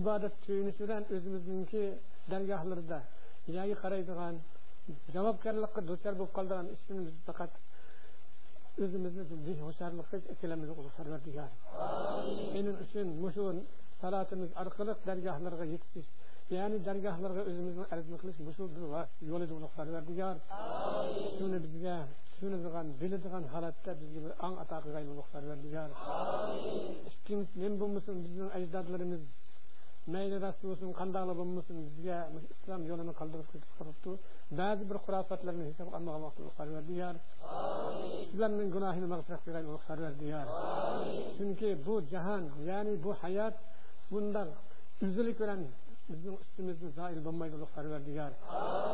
[0.00, 1.84] ibodat kuyinishi bilan o'zimizningki
[2.30, 2.98] dargohlarda
[3.56, 4.34] yani qaraydigan
[5.14, 7.52] javobgarlikqa duchor bo'lib qoldigan ishimiz faqat
[8.84, 11.50] o'zimizni behosharlikqa ikkalamizni o'zi parvardigor
[12.54, 13.44] buning uchun mushu
[14.02, 16.08] salatimiz orqali dargohlarga yetish
[16.56, 18.64] ya'ni dargohlarga o'zimizni arzini qilish mushu
[19.30, 20.36] yo'lida ulug' parvardigor
[21.36, 21.96] shuni bizga
[22.30, 25.88] tushunadigan biladigan holatda bizga bir ong ato qilgan ulug' parvardigor
[27.10, 29.22] ikkinchi men bo'lmasam bizning ajdodlarimiz
[30.14, 32.18] mayli rasulsun qandaqli bo'lmasin bizga
[32.54, 33.46] islom yo'lini qoldirib
[33.78, 34.12] turibdi.
[34.60, 35.88] Ba'zi bir xurofotlarni hisob
[36.58, 37.14] parvardigar
[38.30, 39.64] sizlarning gunohini mag'firat qilgan
[41.36, 43.54] chunki bu jahon ya'ni bu hayot
[44.12, 44.48] bundan
[45.06, 45.36] uzilib
[46.10, 48.32] bilan bizning ustimizda zoil bo'lmaydi parvardigar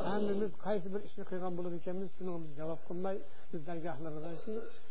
[0.08, 3.16] hammamiz qaysi bir ishni qilgan bo'lar ekanmiz shuni biz javob qilmay
[3.52, 4.30] biz dargohlarga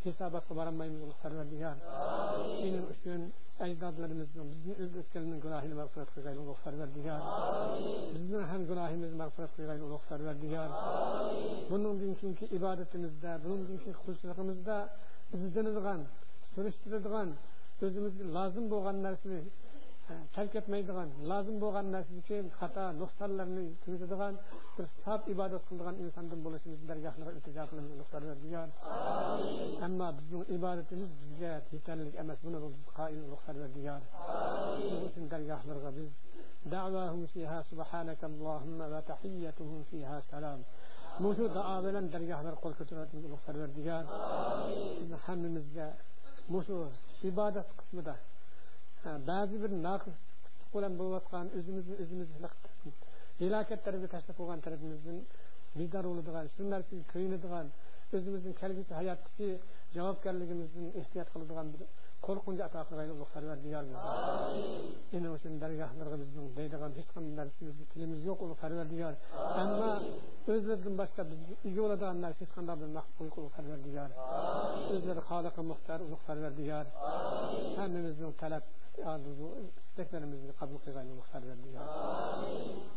[0.05, 1.75] hisobotga borolmaymiz parvardigar
[2.59, 3.21] shuning uchun
[3.65, 7.21] ajdodlarimizning bizni o'tganning gunohini mag'firat qilg'ayli ulug' parvardigor
[8.15, 10.69] bizning ham gunohimizni mag'firat qilg'ayli ulug' parvardigor
[11.69, 14.77] bundan keyingi ibodatimizda bundan keyingi qulchiligimizda
[15.35, 16.01] izlanadigan
[16.53, 17.29] surishtiradigan
[17.85, 19.39] o'zimizga lozim bo'lgan narsani
[20.35, 24.35] تلكتميدغان لازم بوغان نرسي كي خطأ نقصانلارني تيزيدغان
[24.77, 28.69] بير ساب عبادت кылдыган инсандын болушубуз дарыгахлыгы ылтыжа кылып уктарды дигер
[29.85, 36.11] أما биздин ибадатыбыз бизге жетерлик эмес муну биз кайын уктарды дигер амин биздин дарыгахлыгы биз
[36.65, 40.59] دعواهم فيها سبحانك اللهم وتحيتهم فيها سلام.
[41.19, 44.03] موجود دعاولا درجه هذا القول كتبت من الآخر والديار
[44.65, 45.93] امين حممزه
[46.49, 46.91] موجود
[47.23, 48.15] عباده قسم ده.
[49.29, 50.07] Ba'zi bir naqs
[50.73, 52.29] bilan bo'layotgan o'zimizni o'zimiz
[53.41, 55.17] halokatlarga tashlab qo'ygan tarafimizdan
[55.79, 57.67] bedor bo'ladigan shu narsaga ko'yinadigan
[58.15, 59.49] o'zimizni kelgusi hayotdagi
[59.95, 61.81] javobgarligimizdan ehtiyot qiladigan bir
[62.25, 63.83] qo'rqinch ato qilgan ulug' parvardigor
[65.15, 69.13] endi o'sha dargohlarga bizning deydigan hech qanday narsamiz tilimiz yo'q ulug' parvardigor
[69.61, 69.91] ammo
[70.53, 74.09] o'zlaridan boshqa bizga ega bo'ladigan narsa hech qanday bir maqbul ulug' parvardigor
[74.95, 76.85] o'zlari xoliqi muxtar ulug' parvardigor
[77.79, 78.63] hammamizning talab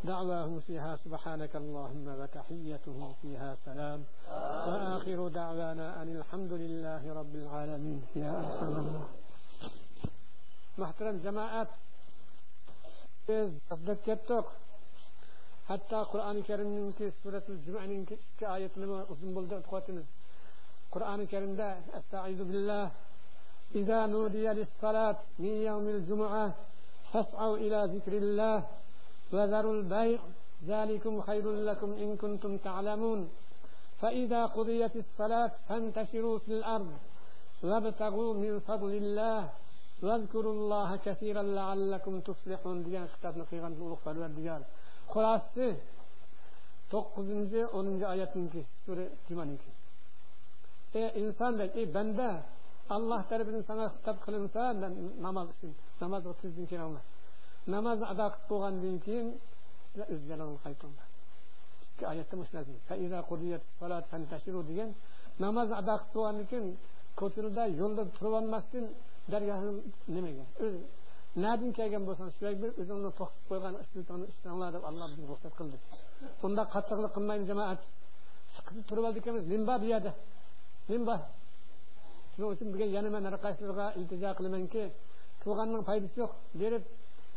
[0.03, 4.03] دعواهم فيها سبحانك اللهم وتحيتهم فيها سلام
[4.67, 9.07] وآخر دعوانا أن الحمد لله رب العالمين يا أرحم الله
[10.77, 11.67] محترم جماعات
[13.29, 14.45] biz qizdat ketdik
[15.69, 20.07] hatto qur'oni karimninki suratul jumaninki ikki oyatini uzun bo'ldi o'qiyotmiz
[20.93, 21.67] qur'oni karimda
[21.99, 22.85] astaizu billah
[23.75, 26.53] إذا نودي للصلاة من يوم الجمعة
[27.13, 28.57] فاسعوا إلى ذكر الله
[29.33, 30.19] وذروا البيع.
[30.67, 33.29] ذلكم خير لكم إن كنتم تعلمون.
[34.01, 36.91] فإذا قضيت الصلاة فانتشروا في الأرض
[37.63, 39.49] وابتغوا من فضل الله
[40.03, 42.83] واذكروا الله كثيرا لعلكم تفلحون.
[42.83, 44.61] degan kitobni qilgan ulug' parvardigor
[45.11, 45.67] xulosasi
[46.91, 49.69] to'qqizinchi o'ninchi oyatniki sura jumaniki
[50.99, 52.29] ey insondek ey banda
[52.89, 53.91] Allah tarafından sana
[54.25, 54.75] kılınsa
[55.21, 57.01] namaz için, namaz otuzdan keyin Allah.
[57.67, 59.27] Namaz ada qilib bo'lgandan keyin
[60.13, 61.07] o'z jalongni qaytinglar.
[61.85, 62.35] Ikki oyatda
[64.11, 64.89] fantashiru degan
[65.43, 66.19] namoz ado qilib
[74.89, 75.07] alloh
[79.51, 80.11] limba bu yerda
[80.91, 81.15] limba
[82.39, 84.83] shuning uchun bugun yana man harqaysilarga iltijo qilamanki
[85.43, 86.31] qilganning foydasi yo'q
[86.61, 86.83] berib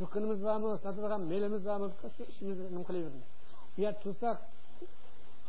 [0.00, 1.86] dukkanimiz bormi sotilgan melimiz bormi
[2.16, 3.26] shu ishimizni nima qilaveramiz
[3.74, 4.36] bu yer tursak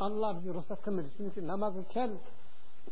[0.06, 2.12] alloh bizga ruxsat qilmadi shuning uchun namozni kel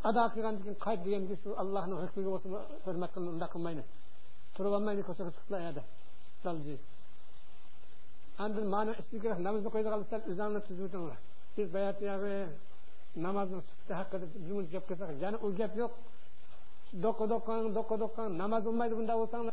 [0.09, 2.47] ado qilgandan keyin qayt deganda shu allohni hukmiga o'zi
[2.85, 3.83] hurmat qilmay undoq qilmaydi.
[4.55, 5.81] Turib olmaydi ko'chaga chiqlaydi
[8.43, 11.11] Andın mana istikrah namazı koyduğumuz sen üzerine tuzutun
[11.57, 12.47] Biz bayat yağı
[13.15, 14.41] namazın sütte hakkında bizim
[16.93, 19.45] どこどこんどこどこんナマズうまいんだおさん